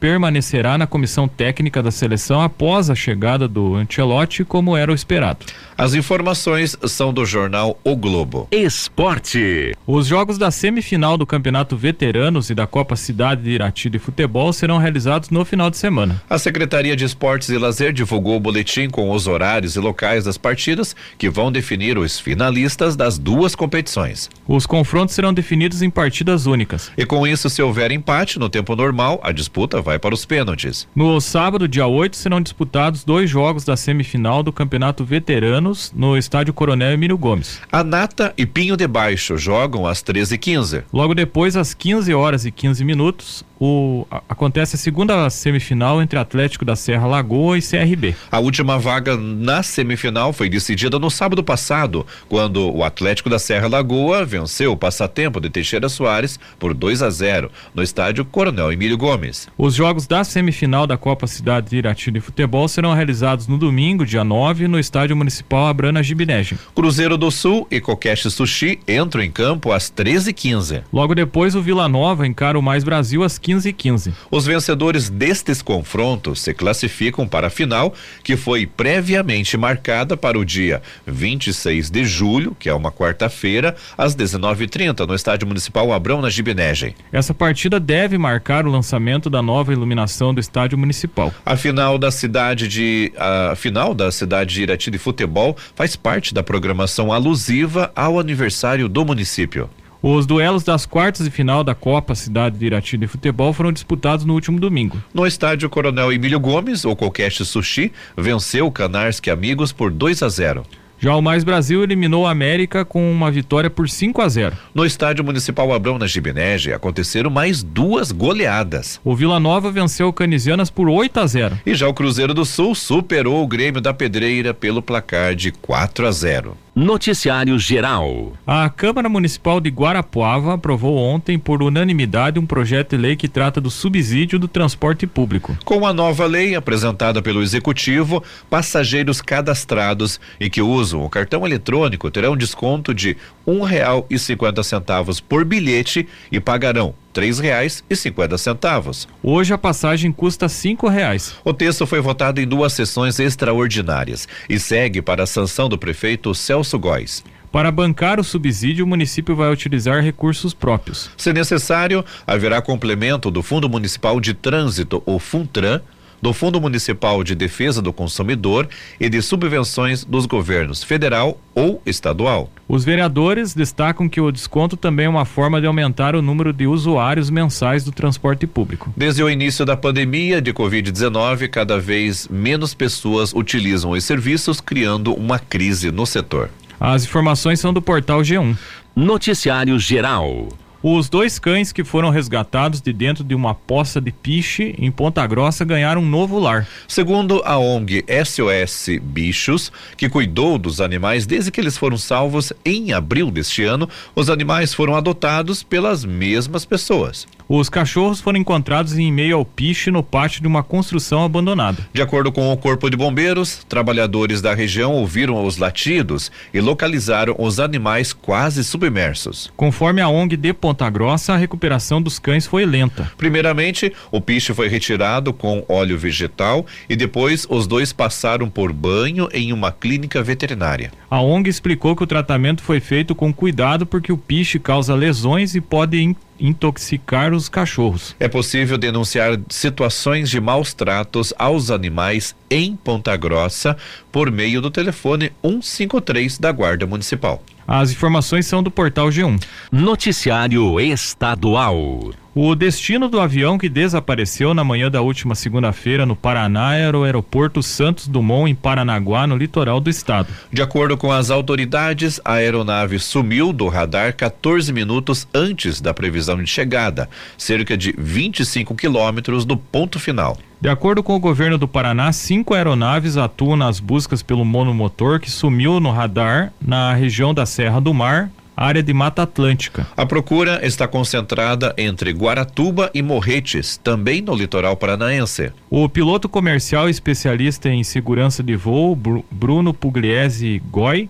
permanecerá 0.00 0.78
na 0.78 0.86
comissão 0.86 1.28
técnica 1.28 1.82
da 1.82 1.90
seleção 1.90 2.40
após 2.40 2.88
a 2.88 2.94
chegada 2.94 3.46
do 3.46 3.74
Ancelotti, 3.74 4.42
como 4.42 4.74
era 4.74 4.90
o 4.90 4.94
esperado. 4.94 5.44
As 5.76 5.94
informações 5.94 6.76
são 6.86 7.12
do 7.12 7.24
jornal 7.24 7.78
O 7.90 7.96
Globo. 7.96 8.46
Esporte. 8.52 9.74
Os 9.84 10.06
jogos 10.06 10.38
da 10.38 10.52
semifinal 10.52 11.18
do 11.18 11.26
Campeonato 11.26 11.76
Veteranos 11.76 12.48
e 12.48 12.54
da 12.54 12.64
Copa 12.64 12.94
Cidade 12.94 13.42
de 13.42 13.50
Irati 13.50 13.90
de 13.90 13.98
Futebol 13.98 14.52
serão 14.52 14.78
realizados 14.78 15.28
no 15.30 15.44
final 15.44 15.68
de 15.68 15.76
semana. 15.76 16.22
A 16.30 16.38
Secretaria 16.38 16.94
de 16.94 17.04
Esportes 17.04 17.48
e 17.48 17.58
Lazer 17.58 17.92
divulgou 17.92 18.36
o 18.36 18.40
boletim 18.40 18.88
com 18.88 19.10
os 19.10 19.26
horários 19.26 19.74
e 19.74 19.80
locais 19.80 20.22
das 20.22 20.38
partidas 20.38 20.94
que 21.18 21.28
vão 21.28 21.50
definir 21.50 21.98
os 21.98 22.20
finalistas 22.20 22.94
das 22.94 23.18
duas 23.18 23.56
competições. 23.56 24.30
Os 24.46 24.66
confrontos 24.66 25.16
serão 25.16 25.34
definidos 25.34 25.82
em 25.82 25.90
partidas 25.90 26.46
únicas. 26.46 26.92
E 26.96 27.04
com 27.04 27.26
isso, 27.26 27.50
se 27.50 27.60
houver 27.60 27.90
empate 27.90 28.38
no 28.38 28.48
tempo 28.48 28.76
normal, 28.76 29.18
a 29.20 29.32
disputa 29.32 29.82
vai 29.82 29.98
para 29.98 30.14
os 30.14 30.24
pênaltis. 30.24 30.86
No 30.94 31.20
sábado, 31.20 31.66
dia 31.66 31.88
8, 31.88 32.16
serão 32.16 32.40
disputados 32.40 33.02
dois 33.02 33.28
jogos 33.28 33.64
da 33.64 33.76
semifinal 33.76 34.44
do 34.44 34.52
Campeonato 34.52 35.04
Veterano 35.04 35.72
no 35.92 36.16
estádio 36.16 36.54
Coronel 36.54 36.92
Emílio 36.92 37.18
Gomes. 37.18 37.60
A 37.72 37.79
Nata 37.84 38.32
e 38.36 38.46
Pinho 38.46 38.76
de 38.76 38.86
Baixo 38.86 39.36
jogam 39.36 39.86
às 39.86 40.02
13h15. 40.02 40.84
Logo 40.92 41.14
depois, 41.14 41.56
às 41.56 41.74
15 41.74 42.12
horas 42.14 42.44
e 42.44 42.50
15 42.50 42.84
minutos, 42.84 43.44
o, 43.60 44.06
a, 44.10 44.22
acontece 44.28 44.76
a 44.76 44.78
segunda 44.78 45.28
semifinal 45.28 46.00
entre 46.00 46.18
Atlético 46.18 46.64
da 46.64 46.74
Serra 46.74 47.06
Lagoa 47.06 47.58
e 47.58 47.60
CRB. 47.60 48.16
A 48.32 48.38
última 48.38 48.78
vaga 48.78 49.16
na 49.16 49.62
semifinal 49.62 50.32
foi 50.32 50.48
decidida 50.48 50.98
no 50.98 51.10
sábado 51.10 51.44
passado, 51.44 52.06
quando 52.28 52.74
o 52.74 52.82
Atlético 52.82 53.28
da 53.28 53.38
Serra 53.38 53.68
Lagoa 53.68 54.24
venceu 54.24 54.72
o 54.72 54.76
passatempo 54.76 55.40
de 55.40 55.50
Teixeira 55.50 55.90
Soares 55.90 56.40
por 56.58 56.72
2 56.72 57.02
a 57.02 57.10
0 57.10 57.50
no 57.74 57.82
estádio 57.82 58.24
Coronel 58.24 58.72
Emílio 58.72 58.96
Gomes. 58.96 59.46
Os 59.58 59.74
jogos 59.74 60.06
da 60.06 60.24
semifinal 60.24 60.86
da 60.86 60.96
Copa 60.96 61.26
Cidade 61.26 61.68
de 61.68 61.76
Irati 61.76 62.10
de 62.10 62.20
Futebol 62.20 62.66
serão 62.66 62.94
realizados 62.94 63.46
no 63.46 63.58
domingo, 63.58 64.06
dia 64.06 64.24
9, 64.24 64.68
no 64.68 64.78
estádio 64.78 65.14
municipal 65.14 65.66
Abrana 65.66 66.02
Gibinege. 66.02 66.56
Cruzeiro 66.74 67.18
do 67.18 67.30
Sul 67.30 67.66
e 67.70 67.80
Coqueste 67.80 68.30
Sushi 68.30 68.80
entram 68.86 69.22
em 69.22 69.30
campo 69.30 69.72
às 69.72 69.90
13h15. 69.90 70.82
Logo 70.92 71.14
depois, 71.14 71.54
o 71.54 71.62
Vila 71.62 71.88
Nova 71.88 72.26
encara 72.26 72.58
o 72.58 72.62
Mais 72.62 72.82
Brasil 72.82 73.22
às 73.22 73.38
15h15. 73.38 74.12
Os 74.30 74.46
vencedores 74.46 75.08
destes 75.08 75.62
confrontos 75.62 76.40
se 76.40 76.52
classificam 76.52 77.28
para 77.28 77.46
a 77.46 77.50
final, 77.50 77.94
que 78.24 78.36
foi 78.36 78.66
previamente 78.66 79.56
marcada 79.56 80.16
para 80.16 80.38
o 80.38 80.44
dia 80.44 80.82
26 81.06 81.90
de 81.90 82.04
julho, 82.04 82.56
que 82.58 82.68
é 82.68 82.74
uma 82.74 82.90
quarta-feira, 82.90 83.76
às 83.96 84.16
19h30, 84.16 85.06
no 85.06 85.14
Estádio 85.14 85.46
Municipal 85.46 85.92
Abrão, 85.92 86.20
na 86.20 86.30
Gibinegem. 86.30 86.94
Essa 87.12 87.32
partida 87.32 87.78
deve 87.78 88.18
marcar 88.18 88.66
o 88.66 88.70
lançamento 88.70 89.30
da 89.30 89.42
nova 89.42 89.72
iluminação 89.72 90.34
do 90.34 90.40
Estádio 90.40 90.76
Municipal. 90.76 91.32
A 91.46 91.56
final 91.56 91.98
da 91.98 92.10
cidade 92.10 92.66
de 92.66 93.12
a 93.16 93.54
final 93.54 93.94
da 93.94 94.10
cidade 94.10 94.54
de 94.54 94.62
Irati 94.62 94.90
de 94.90 94.98
futebol 94.98 95.56
faz 95.74 95.94
parte 95.94 96.34
da 96.34 96.42
programação 96.42 97.12
alusiva 97.12 97.59
ao 97.94 98.18
aniversário 98.18 98.88
do 98.88 99.04
município. 99.04 99.68
Os 100.02 100.24
duelos 100.24 100.64
das 100.64 100.86
quartas 100.86 101.26
de 101.26 101.30
final 101.30 101.62
da 101.62 101.74
Copa 101.74 102.14
Cidade 102.14 102.56
de 102.56 102.64
Irati 102.64 102.96
de 102.96 103.06
Futebol 103.06 103.52
foram 103.52 103.70
disputados 103.70 104.24
no 104.24 104.32
último 104.32 104.58
domingo. 104.58 104.96
No 105.12 105.26
estádio 105.26 105.68
Coronel 105.68 106.10
Emílio 106.10 106.40
Gomes, 106.40 106.86
o 106.86 106.96
Coqueste 106.96 107.44
Sushi 107.44 107.92
venceu 108.16 108.66
o 108.66 108.72
Canarski 108.72 109.30
Amigos 109.30 109.72
por 109.72 109.90
2 109.90 110.22
a 110.22 110.28
0. 110.30 110.64
Já 111.02 111.16
o 111.16 111.22
Mais 111.22 111.42
Brasil 111.42 111.82
eliminou 111.82 112.26
a 112.26 112.30
América 112.30 112.84
com 112.84 113.10
uma 113.10 113.30
vitória 113.30 113.70
por 113.70 113.88
5 113.88 114.20
a 114.20 114.28
0. 114.28 114.56
No 114.74 114.84
estádio 114.84 115.24
Municipal 115.24 115.72
Abrão 115.72 115.98
na 115.98 116.06
Gibinege 116.06 116.74
aconteceram 116.74 117.30
mais 117.30 117.62
duas 117.62 118.12
goleadas. 118.12 119.00
O 119.02 119.16
Vila 119.16 119.40
Nova 119.40 119.70
venceu 119.70 120.08
o 120.08 120.12
Canisianas 120.12 120.68
por 120.68 120.90
8 120.90 121.20
a 121.20 121.26
0. 121.26 121.58
E 121.64 121.74
já 121.74 121.88
o 121.88 121.94
Cruzeiro 121.94 122.34
do 122.34 122.44
Sul 122.44 122.74
superou 122.74 123.42
o 123.42 123.46
Grêmio 123.46 123.80
da 123.80 123.94
Pedreira 123.94 124.52
pelo 124.52 124.82
placar 124.82 125.34
de 125.34 125.50
4 125.50 126.06
a 126.06 126.10
0. 126.12 126.56
Noticiário 126.74 127.58
Geral. 127.58 128.32
A 128.46 128.68
Câmara 128.70 129.08
Municipal 129.08 129.60
de 129.60 129.70
Guarapuava 129.70 130.54
aprovou 130.54 130.96
ontem, 130.96 131.38
por 131.38 131.62
unanimidade, 131.62 132.38
um 132.38 132.46
projeto 132.46 132.90
de 132.90 133.02
lei 133.02 133.16
que 133.16 133.26
trata 133.26 133.60
do 133.60 133.70
subsídio 133.70 134.38
do 134.38 134.46
transporte 134.46 135.06
público. 135.06 135.56
Com 135.64 135.84
a 135.84 135.92
nova 135.92 136.26
lei 136.26 136.54
apresentada 136.54 137.20
pelo 137.20 137.42
Executivo, 137.42 138.22
passageiros 138.48 139.20
cadastrados 139.20 140.20
e 140.38 140.48
que 140.48 140.62
usam 140.62 141.04
o 141.04 141.10
cartão 141.10 141.44
eletrônico 141.44 142.10
terão 142.10 142.36
desconto 142.36 142.94
de 142.94 143.16
um 143.44 143.62
real 143.62 144.06
e 144.08 144.18
cinquenta 144.18 144.62
centavos 144.62 145.20
por 145.20 145.44
bilhete 145.44 146.06
e 146.30 146.38
pagarão 146.38 146.94
três 147.12 147.38
reais 147.38 147.84
e 147.88 147.96
cinquenta 147.96 148.38
centavos. 148.38 149.08
Hoje 149.22 149.52
a 149.52 149.58
passagem 149.58 150.12
custa 150.12 150.48
cinco 150.48 150.88
reais. 150.88 151.34
O 151.44 151.52
texto 151.52 151.86
foi 151.86 152.00
votado 152.00 152.40
em 152.40 152.46
duas 152.46 152.72
sessões 152.72 153.18
extraordinárias 153.18 154.28
e 154.48 154.58
segue 154.58 155.02
para 155.02 155.24
a 155.24 155.26
sanção 155.26 155.68
do 155.68 155.78
prefeito 155.78 156.34
Celso 156.34 156.78
Góes. 156.78 157.24
Para 157.52 157.72
bancar 157.72 158.20
o 158.20 158.24
subsídio, 158.24 158.84
o 158.84 158.88
município 158.88 159.34
vai 159.34 159.50
utilizar 159.50 160.02
recursos 160.02 160.54
próprios. 160.54 161.10
Se 161.16 161.32
necessário, 161.32 162.04
haverá 162.24 162.62
complemento 162.62 163.28
do 163.28 163.42
Fundo 163.42 163.68
Municipal 163.68 164.20
de 164.20 164.34
Trânsito, 164.34 165.02
o 165.04 165.18
FUNTRAN, 165.18 165.82
do 166.20 166.32
Fundo 166.32 166.60
Municipal 166.60 167.22
de 167.24 167.34
Defesa 167.34 167.80
do 167.80 167.92
Consumidor 167.92 168.68
e 168.98 169.08
de 169.08 169.22
subvenções 169.22 170.04
dos 170.04 170.26
governos 170.26 170.82
federal 170.82 171.38
ou 171.54 171.80
estadual. 171.84 172.50
Os 172.68 172.84
vereadores 172.84 173.54
destacam 173.54 174.08
que 174.08 174.20
o 174.20 174.30
desconto 174.30 174.76
também 174.76 175.06
é 175.06 175.08
uma 175.08 175.24
forma 175.24 175.60
de 175.60 175.66
aumentar 175.66 176.14
o 176.14 176.22
número 176.22 176.52
de 176.52 176.66
usuários 176.66 177.30
mensais 177.30 177.84
do 177.84 177.92
transporte 177.92 178.46
público. 178.46 178.92
Desde 178.96 179.22
o 179.22 179.30
início 179.30 179.64
da 179.64 179.76
pandemia 179.76 180.40
de 180.40 180.52
Covid-19, 180.52 181.48
cada 181.48 181.78
vez 181.78 182.28
menos 182.28 182.74
pessoas 182.74 183.32
utilizam 183.32 183.90
os 183.90 184.04
serviços, 184.04 184.60
criando 184.60 185.12
uma 185.14 185.38
crise 185.38 185.90
no 185.90 186.06
setor. 186.06 186.50
As 186.78 187.04
informações 187.04 187.60
são 187.60 187.72
do 187.72 187.82
portal 187.82 188.20
G1. 188.20 188.56
Noticiário 188.96 189.78
Geral. 189.78 190.48
Os 190.82 191.10
dois 191.10 191.38
cães 191.38 191.72
que 191.72 191.84
foram 191.84 192.08
resgatados 192.08 192.80
de 192.80 192.90
dentro 192.90 193.22
de 193.22 193.34
uma 193.34 193.54
poça 193.54 194.00
de 194.00 194.10
piche 194.10 194.74
em 194.78 194.90
Ponta 194.90 195.26
Grossa 195.26 195.62
ganharam 195.62 196.00
um 196.00 196.08
novo 196.08 196.38
lar. 196.38 196.66
Segundo 196.88 197.42
a 197.44 197.58
ONG 197.58 198.02
SOS 198.24 198.98
Bichos, 199.02 199.70
que 199.94 200.08
cuidou 200.08 200.56
dos 200.56 200.80
animais 200.80 201.26
desde 201.26 201.50
que 201.50 201.60
eles 201.60 201.76
foram 201.76 201.98
salvos 201.98 202.50
em 202.64 202.94
abril 202.94 203.30
deste 203.30 203.62
ano, 203.62 203.86
os 204.16 204.30
animais 204.30 204.72
foram 204.72 204.96
adotados 204.96 205.62
pelas 205.62 206.02
mesmas 206.02 206.64
pessoas. 206.64 207.26
Os 207.46 207.68
cachorros 207.68 208.20
foram 208.20 208.38
encontrados 208.38 208.96
em 208.96 209.12
meio 209.12 209.36
ao 209.36 209.44
piche 209.44 209.90
no 209.90 210.04
pátio 210.04 210.40
de 210.40 210.46
uma 210.46 210.62
construção 210.62 211.24
abandonada. 211.24 211.84
De 211.92 212.00
acordo 212.00 212.30
com 212.30 212.50
o 212.50 212.56
Corpo 212.56 212.88
de 212.88 212.96
Bombeiros, 212.96 213.66
trabalhadores 213.68 214.40
da 214.40 214.54
região 214.54 214.92
ouviram 214.92 215.44
os 215.44 215.58
latidos 215.58 216.30
e 216.54 216.60
localizaram 216.60 217.34
os 217.38 217.58
animais 217.58 218.12
quase 218.12 218.62
submersos. 218.62 219.52
Conforme 219.56 220.00
a 220.00 220.08
ONG 220.08 220.36
de 220.36 220.52
Ponta 220.70 220.88
Grossa, 220.88 221.32
a 221.32 221.36
recuperação 221.36 222.00
dos 222.00 222.20
cães 222.20 222.46
foi 222.46 222.64
lenta. 222.64 223.10
Primeiramente, 223.18 223.92
o 224.08 224.20
piche 224.20 224.54
foi 224.54 224.68
retirado 224.68 225.32
com 225.32 225.64
óleo 225.68 225.98
vegetal 225.98 226.64
e 226.88 226.94
depois 226.94 227.44
os 227.50 227.66
dois 227.66 227.92
passaram 227.92 228.48
por 228.48 228.72
banho 228.72 229.28
em 229.32 229.52
uma 229.52 229.72
clínica 229.72 230.22
veterinária. 230.22 230.92
A 231.10 231.20
ONG 231.20 231.50
explicou 231.50 231.96
que 231.96 232.04
o 232.04 232.06
tratamento 232.06 232.62
foi 232.62 232.78
feito 232.78 233.16
com 233.16 233.32
cuidado 233.32 233.84
porque 233.84 234.12
o 234.12 234.16
piche 234.16 234.60
causa 234.60 234.94
lesões 234.94 235.56
e 235.56 235.60
pode 235.60 235.98
intoxicar 236.40 237.32
os 237.32 237.48
cachorros. 237.48 238.16
É 238.18 238.28
possível 238.28 238.78
denunciar 238.78 239.38
situações 239.48 240.30
de 240.30 240.40
maus 240.40 240.72
tratos 240.72 241.34
aos 241.38 241.70
animais 241.70 242.34
em 242.50 242.74
Ponta 242.74 243.16
Grossa 243.16 243.76
por 244.10 244.30
meio 244.30 244.60
do 244.60 244.70
telefone 244.70 245.32
153 245.42 246.38
da 246.38 246.50
Guarda 246.50 246.86
Municipal. 246.86 247.42
As 247.66 247.92
informações 247.92 248.46
são 248.46 248.62
do 248.62 248.70
portal 248.70 249.08
G1. 249.08 249.40
Noticiário 249.70 250.80
Estadual. 250.80 252.12
O 252.32 252.54
destino 252.54 253.08
do 253.08 253.20
avião 253.20 253.58
que 253.58 253.68
desapareceu 253.68 254.54
na 254.54 254.62
manhã 254.62 254.88
da 254.88 255.00
última 255.00 255.34
segunda-feira 255.34 256.06
no 256.06 256.14
Paraná 256.14 256.76
era 256.76 256.96
o 256.96 257.02
aeroporto 257.02 257.60
Santos 257.60 258.06
Dumont, 258.06 258.48
em 258.48 258.54
Paranaguá, 258.54 259.26
no 259.26 259.36
litoral 259.36 259.80
do 259.80 259.90
estado. 259.90 260.28
De 260.52 260.62
acordo 260.62 260.96
com 260.96 261.10
as 261.10 261.28
autoridades, 261.28 262.20
a 262.24 262.34
aeronave 262.34 263.00
sumiu 263.00 263.52
do 263.52 263.66
radar 263.66 264.14
14 264.14 264.72
minutos 264.72 265.26
antes 265.34 265.80
da 265.80 265.92
previsão 265.92 266.40
de 266.40 266.48
chegada, 266.48 267.10
cerca 267.36 267.76
de 267.76 267.92
25 267.98 268.76
quilômetros 268.76 269.44
do 269.44 269.56
ponto 269.56 269.98
final. 269.98 270.38
De 270.60 270.68
acordo 270.68 271.02
com 271.02 271.16
o 271.16 271.20
governo 271.20 271.58
do 271.58 271.66
Paraná, 271.66 272.12
cinco 272.12 272.54
aeronaves 272.54 273.16
atuam 273.16 273.56
nas 273.56 273.80
buscas 273.80 274.22
pelo 274.22 274.44
monomotor 274.44 275.18
que 275.18 275.30
sumiu 275.30 275.80
no 275.80 275.90
radar 275.90 276.52
na 276.60 276.94
região 276.94 277.34
da 277.34 277.44
Serra 277.44 277.80
do 277.80 277.92
Mar, 277.92 278.30
área 278.60 278.82
de 278.82 278.92
Mata 278.92 279.22
Atlântica. 279.22 279.86
A 279.96 280.04
procura 280.04 280.60
está 280.62 280.86
concentrada 280.86 281.74
entre 281.78 282.10
Guaratuba 282.10 282.90
e 282.92 283.00
Morretes, 283.00 283.78
também 283.78 284.20
no 284.20 284.34
litoral 284.34 284.76
paranaense. 284.76 285.50
O 285.70 285.88
piloto 285.88 286.28
comercial 286.28 286.86
especialista 286.86 287.70
em 287.70 287.82
segurança 287.82 288.42
de 288.42 288.54
voo, 288.54 288.94
Bruno 289.30 289.72
Pugliese 289.72 290.60
Goi, 290.70 291.08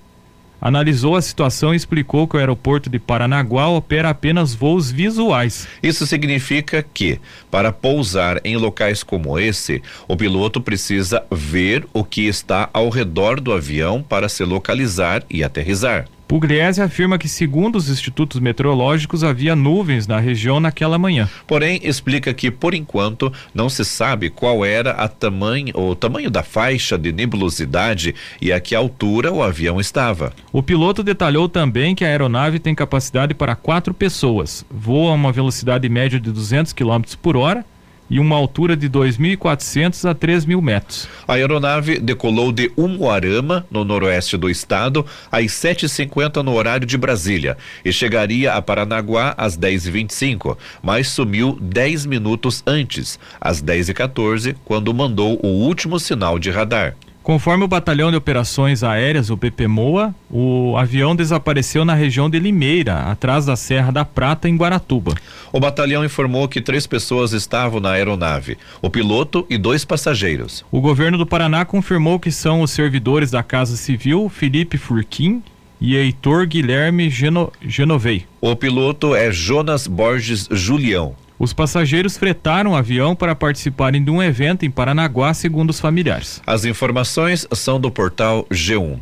analisou 0.60 1.16
a 1.16 1.22
situação 1.22 1.72
e 1.72 1.76
explicou 1.76 2.28
que 2.28 2.36
o 2.36 2.38
aeroporto 2.38 2.88
de 2.88 3.00
Paranaguá 3.00 3.68
opera 3.68 4.10
apenas 4.10 4.54
voos 4.54 4.90
visuais. 4.90 5.66
Isso 5.82 6.06
significa 6.06 6.84
que, 6.94 7.18
para 7.50 7.72
pousar 7.72 8.40
em 8.44 8.56
locais 8.56 9.02
como 9.02 9.36
esse, 9.38 9.82
o 10.06 10.16
piloto 10.16 10.60
precisa 10.60 11.24
ver 11.32 11.84
o 11.92 12.04
que 12.04 12.28
está 12.28 12.70
ao 12.72 12.90
redor 12.90 13.40
do 13.40 13.52
avião 13.52 14.02
para 14.02 14.28
se 14.28 14.44
localizar 14.44 15.24
e 15.28 15.42
aterrizar. 15.42 16.06
Pugliese 16.30 16.80
afirma 16.80 17.18
que, 17.18 17.28
segundo 17.28 17.74
os 17.74 17.90
institutos 17.90 18.38
meteorológicos, 18.38 19.24
havia 19.24 19.56
nuvens 19.56 20.06
na 20.06 20.20
região 20.20 20.60
naquela 20.60 20.96
manhã. 20.96 21.28
Porém, 21.44 21.80
explica 21.82 22.32
que, 22.32 22.52
por 22.52 22.72
enquanto, 22.72 23.32
não 23.52 23.68
se 23.68 23.84
sabe 23.84 24.30
qual 24.30 24.64
era 24.64 24.92
a 24.92 25.08
tamanho, 25.08 25.76
o 25.76 25.92
tamanho 25.96 26.30
da 26.30 26.44
faixa 26.44 26.96
de 26.96 27.10
nebulosidade 27.10 28.14
e 28.40 28.52
a 28.52 28.60
que 28.60 28.76
altura 28.76 29.32
o 29.32 29.42
avião 29.42 29.80
estava. 29.80 30.32
O 30.52 30.62
piloto 30.62 31.02
detalhou 31.02 31.48
também 31.48 31.96
que 31.96 32.04
a 32.04 32.06
aeronave 32.06 32.60
tem 32.60 32.76
capacidade 32.76 33.34
para 33.34 33.56
quatro 33.56 33.92
pessoas, 33.92 34.64
voa 34.70 35.10
a 35.10 35.14
uma 35.14 35.32
velocidade 35.32 35.88
média 35.88 36.20
de 36.20 36.30
200 36.30 36.72
km 36.72 37.02
por 37.20 37.36
hora 37.36 37.66
e 38.10 38.18
uma 38.18 38.36
altura 38.36 38.76
de 38.76 38.90
2.400 38.90 40.10
a 40.10 40.14
3.000 40.14 40.60
metros. 40.60 41.08
A 41.26 41.34
aeronave 41.34 41.98
decolou 41.98 42.50
de 42.50 42.70
Umuarama, 42.76 43.64
no 43.70 43.84
noroeste 43.84 44.36
do 44.36 44.50
estado, 44.50 45.06
às 45.30 45.46
7h50 45.46 46.42
no 46.42 46.54
horário 46.54 46.86
de 46.86 46.98
Brasília 46.98 47.56
e 47.84 47.92
chegaria 47.92 48.54
a 48.54 48.60
Paranaguá 48.60 49.34
às 49.38 49.56
10h25, 49.56 50.56
mas 50.82 51.08
sumiu 51.08 51.56
10 51.60 52.06
minutos 52.06 52.62
antes, 52.66 53.18
às 53.40 53.62
10h14, 53.62 54.56
quando 54.64 54.92
mandou 54.92 55.38
o 55.42 55.46
último 55.46 55.98
sinal 56.00 56.38
de 56.38 56.50
radar. 56.50 56.96
Conforme 57.22 57.64
o 57.64 57.68
Batalhão 57.68 58.10
de 58.10 58.16
Operações 58.16 58.82
Aéreas, 58.82 59.28
o 59.28 59.36
BPMOA, 59.36 60.14
o 60.30 60.74
avião 60.78 61.14
desapareceu 61.14 61.84
na 61.84 61.92
região 61.92 62.30
de 62.30 62.38
Limeira, 62.38 63.10
atrás 63.10 63.44
da 63.44 63.56
Serra 63.56 63.92
da 63.92 64.06
Prata, 64.06 64.48
em 64.48 64.56
Guaratuba. 64.56 65.14
O 65.52 65.60
batalhão 65.60 66.02
informou 66.02 66.48
que 66.48 66.62
três 66.62 66.86
pessoas 66.86 67.32
estavam 67.32 67.78
na 67.78 67.90
aeronave: 67.90 68.56
o 68.80 68.88
piloto 68.88 69.46
e 69.50 69.58
dois 69.58 69.84
passageiros. 69.84 70.64
O 70.72 70.80
governo 70.80 71.18
do 71.18 71.26
Paraná 71.26 71.64
confirmou 71.64 72.18
que 72.18 72.32
são 72.32 72.62
os 72.62 72.70
servidores 72.70 73.30
da 73.30 73.42
Casa 73.42 73.76
Civil, 73.76 74.30
Felipe 74.30 74.78
Furquim 74.78 75.42
e 75.78 75.96
Heitor 75.96 76.46
Guilherme 76.46 77.10
Geno, 77.10 77.52
Genovei. 77.60 78.24
O 78.40 78.56
piloto 78.56 79.14
é 79.14 79.30
Jonas 79.30 79.86
Borges 79.86 80.48
Julião. 80.50 81.14
Os 81.40 81.54
passageiros 81.54 82.18
fretaram 82.18 82.72
o 82.72 82.76
avião 82.76 83.16
para 83.16 83.34
participarem 83.34 84.04
de 84.04 84.10
um 84.10 84.22
evento 84.22 84.66
em 84.66 84.70
Paranaguá, 84.70 85.32
segundo 85.32 85.70
os 85.70 85.80
familiares. 85.80 86.42
As 86.46 86.66
informações 86.66 87.48
são 87.54 87.80
do 87.80 87.90
portal 87.90 88.46
G1. 88.50 89.00